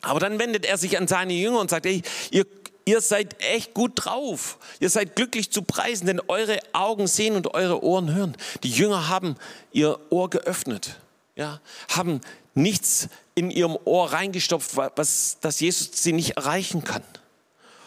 Aber 0.00 0.20
dann 0.20 0.38
wendet 0.38 0.64
er 0.64 0.78
sich 0.78 0.96
an 0.96 1.08
seine 1.08 1.32
Jünger 1.32 1.60
und 1.60 1.70
sagt, 1.70 1.84
ey, 1.84 2.02
ihr, 2.30 2.46
ihr 2.84 3.00
seid 3.00 3.42
echt 3.42 3.74
gut 3.74 3.92
drauf. 3.96 4.58
Ihr 4.80 4.90
seid 4.90 5.16
glücklich 5.16 5.50
zu 5.50 5.62
preisen, 5.62 6.06
denn 6.06 6.20
eure 6.28 6.60
Augen 6.72 7.08
sehen 7.08 7.36
und 7.36 7.52
eure 7.52 7.82
Ohren 7.82 8.14
hören. 8.14 8.36
Die 8.62 8.70
Jünger 8.70 9.08
haben 9.08 9.36
ihr 9.72 9.98
Ohr 10.10 10.30
geöffnet, 10.30 10.96
ja, 11.34 11.60
haben 11.88 12.20
nichts 12.54 13.08
in 13.38 13.52
ihrem 13.52 13.78
Ohr 13.84 14.12
reingestopft, 14.12 14.76
was, 14.96 15.38
dass 15.40 15.60
Jesus 15.60 15.90
sie 15.92 16.12
nicht 16.12 16.36
erreichen 16.36 16.82
kann. 16.82 17.04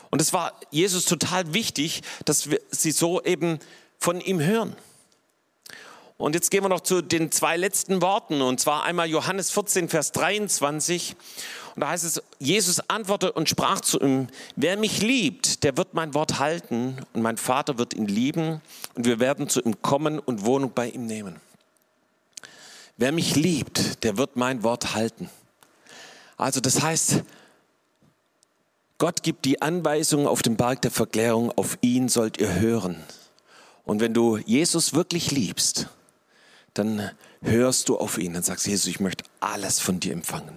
Und 0.09 0.21
es 0.21 0.31
war 0.31 0.53
Jesus 0.69 1.03
total 1.03 1.53
wichtig, 1.53 2.03
dass 2.23 2.49
wir 2.49 2.61
sie 2.69 2.91
so 2.91 3.21
eben 3.21 3.59
von 3.99 4.21
ihm 4.21 4.39
hören. 4.39 4.77
Und 6.17 6.35
jetzt 6.35 6.51
gehen 6.51 6.63
wir 6.63 6.69
noch 6.69 6.79
zu 6.79 7.01
den 7.01 7.31
zwei 7.31 7.57
letzten 7.57 8.01
Worten, 8.01 8.41
und 8.41 8.61
zwar 8.61 8.83
einmal 8.83 9.09
Johannes 9.09 9.51
14, 9.51 9.89
Vers 9.89 10.13
23. 10.13 11.17
Und 11.75 11.81
da 11.81 11.89
heißt 11.89 12.05
es, 12.05 12.21
Jesus 12.39 12.79
antwortete 12.89 13.33
und 13.33 13.49
sprach 13.49 13.81
zu 13.81 13.99
ihm, 13.99 14.27
wer 14.55 14.77
mich 14.77 15.01
liebt, 15.01 15.63
der 15.65 15.75
wird 15.75 15.93
mein 15.93 16.13
Wort 16.13 16.39
halten 16.39 16.97
und 17.11 17.23
mein 17.23 17.35
Vater 17.35 17.77
wird 17.77 17.93
ihn 17.93 18.07
lieben 18.07 18.61
und 18.93 19.05
wir 19.05 19.19
werden 19.19 19.49
zu 19.49 19.61
ihm 19.61 19.81
kommen 19.81 20.17
und 20.17 20.45
Wohnung 20.45 20.71
bei 20.73 20.89
ihm 20.89 21.07
nehmen. 21.07 21.41
Wer 22.95 23.11
mich 23.11 23.35
liebt, 23.35 24.03
der 24.03 24.17
wird 24.17 24.35
mein 24.35 24.63
Wort 24.63 24.93
halten. 24.93 25.29
Also 26.41 26.59
das 26.59 26.81
heißt, 26.81 27.21
Gott 28.97 29.21
gibt 29.21 29.45
die 29.45 29.61
Anweisung 29.61 30.27
auf 30.27 30.41
dem 30.41 30.55
Berg 30.55 30.81
der 30.81 30.89
Verklärung, 30.89 31.51
auf 31.55 31.77
ihn 31.81 32.09
sollt 32.09 32.39
ihr 32.39 32.59
hören. 32.59 33.03
Und 33.83 33.99
wenn 34.01 34.15
du 34.15 34.37
Jesus 34.37 34.95
wirklich 34.95 35.29
liebst, 35.29 35.87
dann 36.73 37.11
hörst 37.43 37.89
du 37.89 37.97
auf 37.99 38.17
ihn, 38.17 38.33
dann 38.33 38.41
sagst 38.41 38.65
Jesus, 38.65 38.87
ich 38.87 38.99
möchte 38.99 39.23
alles 39.39 39.79
von 39.79 39.99
dir 39.99 40.13
empfangen. 40.13 40.55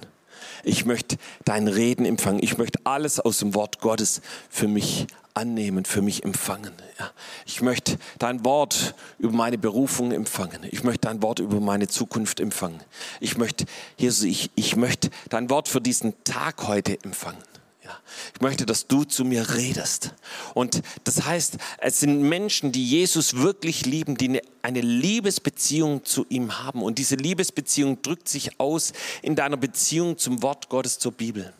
Ich 0.62 0.86
möchte 0.86 1.18
dein 1.44 1.68
Reden 1.68 2.06
empfangen. 2.06 2.42
Ich 2.42 2.56
möchte 2.56 2.78
alles 2.84 3.20
aus 3.20 3.40
dem 3.40 3.54
Wort 3.54 3.80
Gottes 3.80 4.22
für 4.48 4.68
mich 4.68 5.06
annehmen, 5.34 5.84
für 5.84 6.00
mich 6.00 6.24
empfangen. 6.24 6.72
Ja. 6.98 7.10
Ich 7.44 7.60
möchte 7.60 7.98
dein 8.18 8.44
Wort 8.44 8.94
über 9.18 9.32
meine 9.32 9.58
Berufung 9.58 10.12
empfangen. 10.12 10.60
Ich 10.70 10.84
möchte 10.84 11.08
dein 11.08 11.22
Wort 11.22 11.40
über 11.40 11.60
meine 11.60 11.88
Zukunft 11.88 12.40
empfangen. 12.40 12.80
Ich 13.20 13.36
möchte, 13.36 13.66
Jesus, 13.96 14.24
ich, 14.24 14.50
ich 14.54 14.76
möchte 14.76 15.10
dein 15.28 15.50
Wort 15.50 15.68
für 15.68 15.80
diesen 15.80 16.14
Tag 16.24 16.66
heute 16.68 17.02
empfangen. 17.02 17.42
Ja. 17.82 17.98
Ich 18.32 18.40
möchte, 18.40 18.64
dass 18.64 18.86
du 18.86 19.04
zu 19.04 19.24
mir 19.24 19.54
redest. 19.54 20.14
Und 20.54 20.82
das 21.02 21.24
heißt, 21.24 21.58
es 21.78 22.00
sind 22.00 22.22
Menschen, 22.22 22.72
die 22.72 22.88
Jesus 22.88 23.34
wirklich 23.34 23.84
lieben, 23.84 24.16
die 24.16 24.28
eine, 24.28 24.40
eine 24.62 24.80
Liebesbeziehung 24.80 26.04
zu 26.04 26.24
ihm 26.28 26.62
haben. 26.62 26.82
Und 26.82 26.98
diese 26.98 27.16
Liebesbeziehung 27.16 28.00
drückt 28.02 28.28
sich 28.28 28.58
aus 28.60 28.92
in 29.20 29.34
deiner 29.34 29.56
Beziehung 29.56 30.16
zum 30.16 30.42
Wort 30.42 30.68
Gottes, 30.68 30.98
zur 30.98 31.12
Bibel 31.12 31.52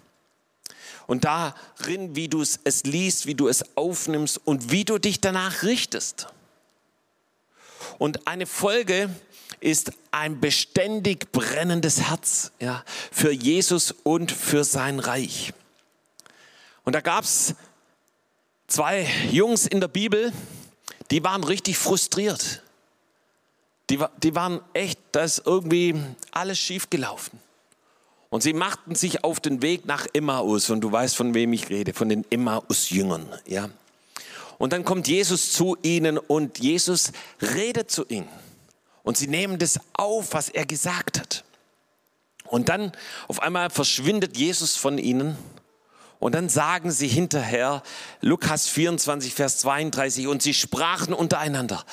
und 1.06 1.24
darin, 1.24 2.16
wie 2.16 2.28
du 2.28 2.42
es, 2.42 2.60
es 2.64 2.84
liest, 2.84 3.26
wie 3.26 3.34
du 3.34 3.48
es 3.48 3.76
aufnimmst 3.76 4.40
und 4.44 4.70
wie 4.70 4.84
du 4.84 4.98
dich 4.98 5.20
danach 5.20 5.62
richtest. 5.62 6.28
Und 7.98 8.26
eine 8.26 8.46
Folge 8.46 9.10
ist 9.60 9.92
ein 10.10 10.40
beständig 10.40 11.32
brennendes 11.32 12.00
Herz 12.02 12.52
ja, 12.60 12.84
für 13.10 13.32
Jesus 13.32 13.94
und 14.02 14.32
für 14.32 14.64
sein 14.64 14.98
Reich. 14.98 15.52
Und 16.84 16.94
da 16.94 17.00
gab 17.00 17.24
es 17.24 17.54
zwei 18.66 19.08
Jungs 19.30 19.66
in 19.66 19.80
der 19.80 19.88
Bibel, 19.88 20.32
die 21.10 21.22
waren 21.24 21.44
richtig 21.44 21.78
frustriert. 21.78 22.62
Die, 23.90 24.02
die 24.22 24.34
waren 24.34 24.60
echt, 24.72 24.98
da 25.12 25.24
ist 25.24 25.42
irgendwie 25.44 25.94
alles 26.30 26.58
schief 26.58 26.88
gelaufen. 26.88 27.38
Und 28.34 28.42
sie 28.42 28.52
machten 28.52 28.96
sich 28.96 29.22
auf 29.22 29.38
den 29.38 29.62
Weg 29.62 29.86
nach 29.86 30.08
Emmaus. 30.12 30.68
Und 30.68 30.80
du 30.80 30.90
weißt, 30.90 31.14
von 31.14 31.34
wem 31.34 31.52
ich 31.52 31.70
rede, 31.70 31.94
von 31.94 32.08
den 32.08 32.28
Emmaus-Jüngern. 32.32 33.28
Ja? 33.46 33.70
Und 34.58 34.72
dann 34.72 34.84
kommt 34.84 35.06
Jesus 35.06 35.52
zu 35.52 35.76
ihnen 35.82 36.18
und 36.18 36.58
Jesus 36.58 37.12
redet 37.40 37.92
zu 37.92 38.04
ihnen. 38.08 38.28
Und 39.04 39.16
sie 39.16 39.28
nehmen 39.28 39.60
das 39.60 39.78
auf, 39.92 40.32
was 40.32 40.48
er 40.48 40.66
gesagt 40.66 41.20
hat. 41.20 41.44
Und 42.46 42.70
dann 42.70 42.90
auf 43.28 43.40
einmal 43.40 43.70
verschwindet 43.70 44.36
Jesus 44.36 44.74
von 44.74 44.98
ihnen. 44.98 45.38
Und 46.18 46.34
dann 46.34 46.48
sagen 46.48 46.90
sie 46.90 47.06
hinterher, 47.06 47.84
Lukas 48.20 48.66
24, 48.66 49.32
Vers 49.32 49.58
32, 49.58 50.26
und 50.26 50.42
sie 50.42 50.54
sprachen 50.54 51.14
untereinander, 51.14 51.84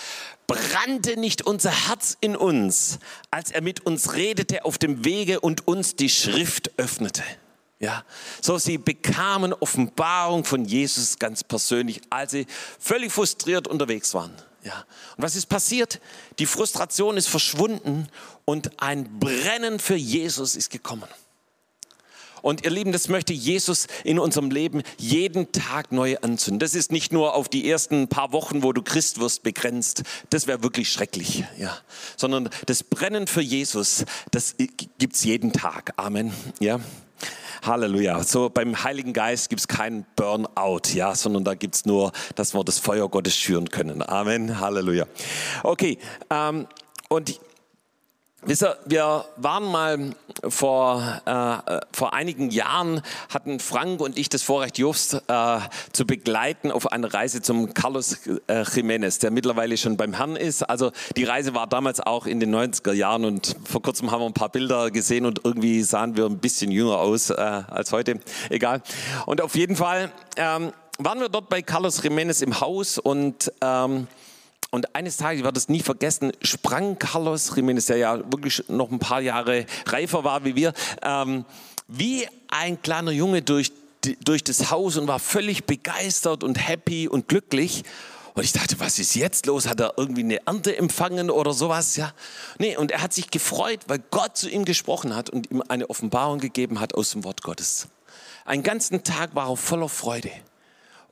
brannte 0.53 1.19
nicht 1.19 1.41
unser 1.43 1.87
Herz 1.87 2.17
in 2.21 2.35
uns, 2.35 2.99
als 3.29 3.51
er 3.51 3.61
mit 3.61 3.85
uns 3.85 4.13
redete 4.13 4.65
auf 4.65 4.77
dem 4.77 5.05
Wege 5.05 5.39
und 5.39 5.67
uns 5.67 5.95
die 5.95 6.09
Schrift 6.09 6.71
öffnete. 6.77 7.23
Ja, 7.79 8.03
so 8.41 8.59
sie 8.59 8.77
bekamen 8.77 9.53
Offenbarung 9.53 10.45
von 10.45 10.65
Jesus 10.65 11.17
ganz 11.17 11.43
persönlich, 11.43 12.01
als 12.11 12.31
sie 12.31 12.45
völlig 12.79 13.11
frustriert 13.11 13.67
unterwegs 13.67 14.13
waren. 14.13 14.31
Ja. 14.63 14.85
Und 15.17 15.23
was 15.23 15.35
ist 15.35 15.47
passiert? 15.47 15.99
Die 16.37 16.45
Frustration 16.45 17.17
ist 17.17 17.27
verschwunden 17.27 18.07
und 18.45 18.79
ein 18.81 19.19
Brennen 19.19 19.79
für 19.79 19.95
Jesus 19.95 20.55
ist 20.55 20.69
gekommen. 20.69 21.07
Und 22.41 22.63
ihr 22.63 22.71
Lieben, 22.71 22.91
das 22.91 23.08
möchte 23.08 23.34
Jesus 23.34 23.88
in 24.04 24.19
unserem 24.19 24.51
Leben 24.51 24.84
jeden 24.97 25.51
Tag 25.51 25.91
neu 25.91 26.17
anzünden. 26.21 26.60
Das 26.60 26.75
ist 26.75 26.91
nicht 26.91 27.12
nur 27.12 27.36
auf 27.36 27.49
die 27.49 27.69
ersten 27.69 28.08
paar 28.08 28.32
Wochen, 28.32 28.63
wo 28.63 28.73
du 28.73 28.82
Christ 28.82 29.19
wirst, 29.19 29.43
begrenzt. 29.43 30.04
Das 30.30 30.47
wäre 30.47 30.63
wirklich 30.63 30.91
schrecklich, 30.91 31.43
ja. 31.58 31.77
Sondern 32.17 32.49
das 32.65 32.84
Brennen 32.84 33.27
für 33.27 33.41
Jesus, 33.41 34.06
das 34.32 34.56
gibt's 34.97 35.23
jeden 35.23 35.54
Tag. 35.54 35.93
Amen, 35.97 36.34
ja. 36.60 36.80
Halleluja. 37.63 38.23
So 38.23 38.49
beim 38.49 38.84
Heiligen 38.84 39.13
Geist 39.13 39.49
gibt's 39.49 39.67
keinen 39.67 40.06
Burnout, 40.15 40.93
ja, 40.93 41.13
sondern 41.13 41.43
da 41.43 41.54
gibt's 41.54 41.86
nur, 41.86 42.12
dass 42.36 42.56
wir 42.56 42.63
das 42.63 42.80
Feuer 42.80 43.08
Gottes 43.08 43.36
schüren 43.36 43.69
können. 43.69 44.01
Amen. 44.01 44.60
Halleluja. 44.60 45.06
Okay. 45.63 45.99
Ähm, 46.30 46.67
und 47.10 47.39
Wisst 48.43 48.63
ihr, 48.63 48.75
wir 48.86 49.25
waren 49.38 49.65
mal 49.65 50.15
vor, 50.49 51.21
äh, 51.25 51.80
vor 51.91 52.13
einigen 52.15 52.49
Jahren, 52.49 53.04
hatten 53.30 53.60
Frank 53.60 54.01
und 54.01 54.17
ich 54.17 54.30
das 54.30 54.41
Vorrecht, 54.41 54.80
Just 54.80 55.13
äh, 55.27 55.60
zu 55.93 56.08
begleiten 56.08 56.71
auf 56.71 56.91
eine 56.91 57.13
Reise 57.13 57.43
zum 57.43 57.75
Carlos 57.75 58.25
äh, 58.47 58.63
Jiménez, 58.63 59.19
der 59.19 59.30
mittlerweile 59.30 59.77
schon 59.77 59.95
beim 59.95 60.13
Herrn 60.13 60.36
ist. 60.36 60.63
Also 60.63 60.91
die 61.17 61.23
Reise 61.23 61.54
war 61.54 61.67
damals 61.67 61.99
auch 61.99 62.25
in 62.25 62.39
den 62.39 62.56
90er 62.56 62.93
Jahren 62.93 63.25
und 63.25 63.56
vor 63.63 63.84
kurzem 63.84 64.10
haben 64.10 64.21
wir 64.21 64.25
ein 64.25 64.34
paar 64.34 64.49
Bilder 64.49 64.89
gesehen 64.89 65.27
und 65.27 65.42
irgendwie 65.44 65.83
sahen 65.83 66.17
wir 66.17 66.25
ein 66.25 66.39
bisschen 66.39 66.71
jünger 66.71 66.98
aus 66.98 67.29
äh, 67.29 67.35
als 67.35 67.92
heute. 67.92 68.19
Egal. 68.50 68.81
Und 69.27 69.39
auf 69.42 69.54
jeden 69.54 69.75
Fall 69.75 70.12
ähm, 70.35 70.73
waren 70.98 71.19
wir 71.19 71.29
dort 71.29 71.48
bei 71.48 71.62
Carlos 71.62 72.04
Jiménez 72.04 72.42
im 72.42 72.60
Haus 72.60 72.98
und 72.98 73.52
ähm, 73.62 74.08
und 74.69 74.95
eines 74.95 75.17
Tages, 75.17 75.39
ich 75.39 75.43
werde 75.43 75.57
es 75.57 75.67
nie 75.67 75.81
vergessen, 75.81 76.31
sprang 76.41 76.97
Carlos 76.97 77.51
Jiménez, 77.51 77.87
der 77.87 77.97
ja 77.97 78.17
wirklich 78.31 78.63
noch 78.69 78.89
ein 78.89 78.99
paar 78.99 79.21
Jahre 79.21 79.65
reifer 79.87 80.23
war 80.23 80.45
wie 80.45 80.55
wir, 80.55 80.73
ähm, 81.01 81.45
wie 81.87 82.25
ein 82.47 82.81
kleiner 82.81 83.12
Junge 83.12 83.41
durch, 83.41 83.71
durch 84.23 84.43
das 84.43 84.71
Haus 84.71 84.95
und 84.97 85.07
war 85.07 85.19
völlig 85.19 85.65
begeistert 85.65 86.43
und 86.43 86.55
happy 86.55 87.07
und 87.07 87.27
glücklich. 87.27 87.83
Und 88.33 88.43
ich 88.43 88.53
dachte, 88.53 88.79
was 88.79 88.97
ist 88.97 89.15
jetzt 89.15 89.45
los? 89.45 89.67
Hat 89.67 89.81
er 89.81 89.95
irgendwie 89.97 90.21
eine 90.21 90.45
Ernte 90.45 90.77
empfangen 90.77 91.29
oder 91.29 91.51
sowas? 91.51 91.97
Ja. 91.97 92.13
Nee, 92.57 92.77
und 92.77 92.91
er 92.91 93.01
hat 93.01 93.13
sich 93.13 93.29
gefreut, 93.29 93.81
weil 93.87 93.99
Gott 94.09 94.37
zu 94.37 94.49
ihm 94.49 94.63
gesprochen 94.63 95.15
hat 95.15 95.29
und 95.29 95.51
ihm 95.51 95.62
eine 95.67 95.89
Offenbarung 95.89 96.39
gegeben 96.39 96.79
hat 96.79 96.93
aus 96.93 97.12
dem 97.12 97.25
Wort 97.25 97.41
Gottes. 97.41 97.87
Einen 98.45 98.63
ganzen 98.63 99.03
Tag 99.03 99.35
war 99.35 99.49
er 99.49 99.57
voller 99.57 99.89
Freude. 99.89 100.31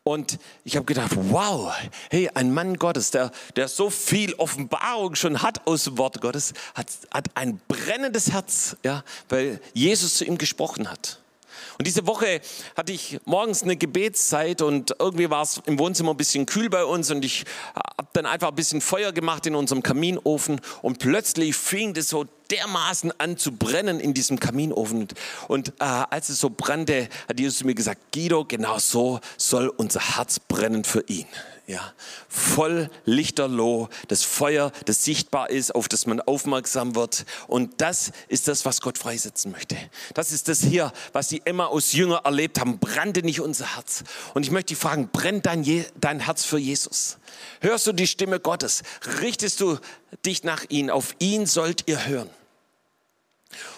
Und 0.03 0.39
ich 0.63 0.75
habe 0.75 0.85
gedacht, 0.85 1.11
wow, 1.15 1.71
hey, 2.09 2.29
ein 2.33 2.53
Mann 2.53 2.77
Gottes, 2.77 3.11
der, 3.11 3.31
der 3.55 3.67
so 3.67 3.89
viel 3.89 4.33
Offenbarung 4.35 5.15
schon 5.15 5.41
hat 5.41 5.67
aus 5.67 5.83
dem 5.83 5.97
Wort 5.97 6.21
Gottes, 6.21 6.53
hat, 6.73 6.87
hat 7.11 7.27
ein 7.35 7.59
brennendes 7.67 8.31
Herz, 8.31 8.77
ja, 8.83 9.03
weil 9.27 9.59
Jesus 9.73 10.15
zu 10.15 10.25
ihm 10.25 10.37
gesprochen 10.37 10.89
hat. 10.89 11.19
Und 11.77 11.87
diese 11.87 12.05
Woche 12.07 12.41
hatte 12.75 12.91
ich 12.91 13.19
morgens 13.25 13.63
eine 13.63 13.77
Gebetszeit 13.77 14.61
und 14.61 14.95
irgendwie 14.99 15.29
war 15.29 15.43
es 15.43 15.61
im 15.65 15.79
Wohnzimmer 15.79 16.11
ein 16.11 16.17
bisschen 16.17 16.45
kühl 16.45 16.69
bei 16.69 16.83
uns 16.83 17.09
und 17.11 17.23
ich 17.23 17.45
habe 17.99 18.07
dann 18.13 18.25
einfach 18.25 18.47
ein 18.47 18.55
bisschen 18.55 18.79
Feuer 18.79 19.11
gemacht 19.11 19.45
in 19.45 19.55
unserem 19.55 19.83
Kaminofen 19.83 20.61
und 20.81 20.99
plötzlich 20.99 21.53
fing 21.53 21.93
das 21.93 22.07
so 22.07 22.25
dermaßen 22.49 23.11
an 23.19 23.35
zu 23.35 23.51
brennen 23.51 23.99
in 23.99 24.13
diesem 24.13 24.39
Kaminofen. 24.39 25.09
Und 25.49 25.73
äh, 25.79 25.83
als 25.83 26.29
es 26.29 26.39
so 26.39 26.49
brannte, 26.49 27.09
hat 27.27 27.37
Jesus 27.37 27.57
zu 27.57 27.65
mir 27.65 27.75
gesagt, 27.75 28.13
Guido, 28.13 28.45
genau 28.45 28.79
so 28.79 29.19
soll 29.35 29.67
unser 29.67 30.15
Herz 30.15 30.39
brennen 30.39 30.85
für 30.85 31.03
ihn 31.07 31.27
ja, 31.69 31.93
voll 32.27 32.89
lichterloh, 33.05 33.89
das 34.07 34.23
Feuer, 34.23 34.71
das 34.85 35.05
sichtbar 35.05 35.51
ist, 35.51 35.75
auf 35.75 35.87
das 35.87 36.07
man 36.07 36.19
aufmerksam 36.19 36.95
wird. 36.95 37.25
Und 37.45 37.79
das 37.79 38.11
ist 38.27 38.47
das, 38.47 38.65
was 38.65 38.81
Gott 38.81 38.97
freisetzen 38.97 39.51
möchte. 39.51 39.77
Das 40.15 40.31
ist 40.31 40.47
das 40.47 40.61
hier, 40.61 40.91
was 41.13 41.27
die 41.27 41.45
Emma 41.45 41.67
aus 41.67 41.93
Jünger 41.93 42.21
erlebt 42.25 42.59
haben. 42.59 42.79
Brannte 42.79 43.21
nicht 43.21 43.39
unser 43.39 43.75
Herz. 43.75 44.03
Und 44.33 44.47
ich 44.47 44.51
möchte 44.51 44.73
dich 44.73 44.79
fragen, 44.79 45.09
brennt 45.13 45.45
dein, 45.45 45.61
Je 45.61 45.85
dein 46.01 46.21
Herz 46.21 46.43
für 46.43 46.57
Jesus? 46.57 47.19
Hörst 47.61 47.85
du 47.85 47.88
die 47.93 48.07
Stimme 48.07 48.39
Gottes? 48.39 48.83
Richtest 49.21 49.61
du 49.61 49.77
dich 50.25 50.43
nach 50.43 50.65
ihm? 50.69 50.89
Auf 50.89 51.15
ihn 51.19 51.45
sollt 51.45 51.87
ihr 51.87 52.05
hören. 52.05 52.29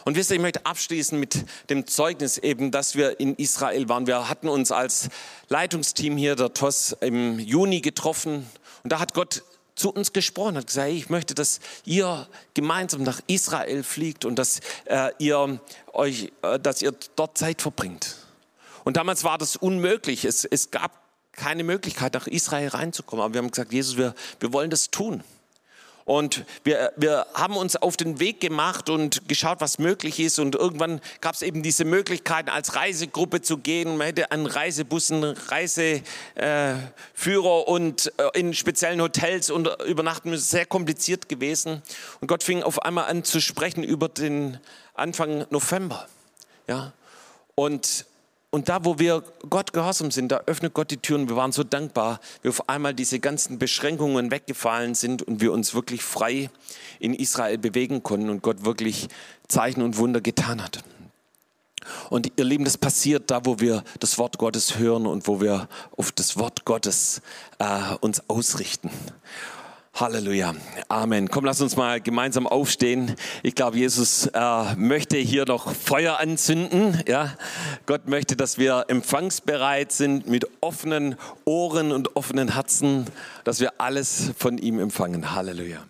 Und 0.04 0.16
wisst 0.16 0.32
ihr, 0.32 0.36
ich 0.36 0.42
möchte 0.42 0.66
abschließen 0.66 1.18
mit 1.18 1.46
dem 1.70 1.88
Zeugnis 1.88 2.38
eben, 2.38 2.72
dass 2.72 2.96
wir 2.96 3.20
in 3.20 3.36
Israel 3.36 3.88
waren. 3.88 4.08
Wir 4.08 4.28
hatten 4.28 4.50
uns 4.50 4.72
als 4.72 5.10
Leitungsteam 5.48 6.18
hier, 6.18 6.36
der 6.36 6.54
TOS, 6.54 6.96
im 7.00 7.40
Juni 7.40 7.82
getroffen. 7.82 8.50
Und 8.84 8.92
da 8.92 9.00
hat 9.00 9.14
Gott 9.14 9.44
zu 9.76 9.92
uns 9.92 10.12
gesprochen, 10.12 10.58
hat 10.58 10.68
gesagt, 10.68 10.90
ich 10.90 11.10
möchte, 11.10 11.34
dass 11.34 11.60
ihr 11.86 12.28
gemeinsam 12.54 13.04
nach 13.04 13.22
Israel 13.28 13.84
fliegt 13.84 14.26
und 14.26 14.36
dass 14.36 14.60
äh, 14.86 15.12
ihr 15.20 15.60
euch, 15.94 16.32
äh, 16.42 16.60
dass 16.60 16.82
ihr 16.82 16.94
dort 17.16 17.38
Zeit 17.38 17.62
verbringt. 17.62 18.18
Und 18.84 18.98
damals 18.98 19.24
war 19.24 19.38
das 19.38 19.56
unmöglich. 19.56 20.26
Es, 20.26 20.44
es 20.44 20.72
gab 20.72 20.92
keine 21.34 21.64
Möglichkeit, 21.64 22.14
nach 22.14 22.28
Israel 22.28 22.70
reinzukommen. 22.70 23.24
Aber 23.24 23.34
wir 23.34 23.40
haben 23.40 23.52
gesagt, 23.52 23.74
Jesus, 23.74 23.98
wir, 23.98 24.14
wir 24.40 24.54
wollen 24.54 24.70
das 24.70 24.92
tun. 24.92 25.24
Und 26.06 26.46
wir, 26.64 26.92
wir 26.98 27.28
haben 27.34 27.56
uns 27.56 27.76
auf 27.76 27.96
den 27.96 28.20
Weg 28.20 28.42
gemacht 28.42 28.90
und 28.90 29.28
geschaut, 29.28 29.62
was 29.62 29.78
möglich 29.78 30.20
ist. 30.20 30.40
Und 30.40 30.56
irgendwann 30.56 31.00
gab 31.22 31.36
es 31.36 31.42
eben 31.42 31.64
diese 31.64 31.86
Möglichkeit, 31.86 32.50
als 32.50 32.76
Reisegruppe 32.76 33.42
zu 33.42 33.58
gehen. 33.58 33.98
Man 33.98 34.08
hätte 34.08 34.32
an 34.32 34.46
Reisebussen, 34.46 35.24
Reiseführer 35.24 36.04
und 37.68 38.12
äh, 38.18 38.40
in 38.40 38.54
speziellen 38.54 39.02
Hotels 39.02 39.50
und 39.50 39.70
übernachten 39.86 40.32
müssen. 40.32 40.44
Sehr 40.44 40.66
kompliziert 40.66 41.30
gewesen. 41.30 41.82
Und 42.20 42.28
Gott 42.28 42.44
fing 42.44 42.64
auf 42.64 42.82
einmal 42.82 43.06
an 43.06 43.24
zu 43.24 43.40
sprechen 43.40 43.84
über 43.84 44.10
den 44.10 44.60
Anfang 44.96 45.46
November. 45.50 46.08
Ja. 46.68 46.94
Und 47.56 48.06
und 48.52 48.68
da, 48.68 48.84
wo 48.84 49.00
wir 49.00 49.24
Gott 49.50 49.72
gehorsam 49.72 50.12
sind, 50.12 50.30
da 50.30 50.42
öffnet 50.46 50.74
Gott 50.74 50.92
die 50.92 50.98
Türen. 50.98 51.30
Wir 51.30 51.38
waren 51.38 51.54
so 51.54 51.64
dankbar, 51.64 52.20
wie 52.42 52.50
auf 52.50 52.68
einmal 52.68 52.94
diese 52.94 53.20
ganzen 53.20 53.58
Beschränkungen 53.58 54.30
weggefallen 54.30 54.94
sind 54.94 55.24
und 55.24 55.40
wir 55.40 55.54
uns 55.54 55.74
wirklich 55.74 56.04
frei 56.04 56.50
in 57.00 57.14
Israel 57.14 57.58
bewegen 57.58 58.04
konnten 58.04 58.30
und 58.30 58.44
Gott 58.44 58.66
wirklich 58.66 59.08
Zeichen 59.48 59.82
und 59.82 59.98
Wunder 59.98 60.20
getan 60.20 60.62
hat. 60.62 60.84
Und 62.10 62.32
ihr 62.36 62.44
Lieben, 62.44 62.66
das 62.66 62.78
passiert 62.78 63.32
da, 63.32 63.46
wo 63.46 63.62
wir 63.62 63.84
das 64.00 64.18
Wort 64.18 64.38
Gottes 64.38 64.78
hören 64.78 65.08
und 65.08 65.28
wo 65.28 65.40
wir 65.40 65.70
auf 65.96 66.12
das 66.12 66.38
Wort 66.38 66.66
Gottes 66.66 67.22
äh, 67.58 67.96
uns 68.02 68.30
ausrichten. 68.30 68.92
Halleluja. 69.94 70.56
Amen. 70.88 71.30
Komm, 71.30 71.44
lass 71.46 71.62
uns 71.62 71.76
mal 71.76 72.00
gemeinsam 72.00 72.48
aufstehen. 72.48 73.16
Ich 73.44 73.56
glaube, 73.56 73.78
Jesus 73.78 74.26
äh, 74.34 74.76
möchte 74.76 75.18
hier 75.18 75.46
noch 75.46 75.76
Feuer 75.76 76.20
anzünden. 76.20 77.04
Ja? 77.08 77.36
Gott 77.86 78.08
möchte, 78.08 78.36
dass 78.36 78.58
wir 78.58 78.86
empfangsbereit 78.88 79.92
sind 79.92 80.28
mit 80.28 80.48
offenen 80.62 81.16
Ohren 81.46 81.92
und 81.92 82.16
offenen 82.16 82.54
Herzen, 82.54 83.06
dass 83.44 83.60
wir 83.60 83.74
alles 83.80 84.32
von 84.38 84.58
ihm 84.58 84.80
empfangen. 84.80 85.36
Halleluja. 85.36 85.84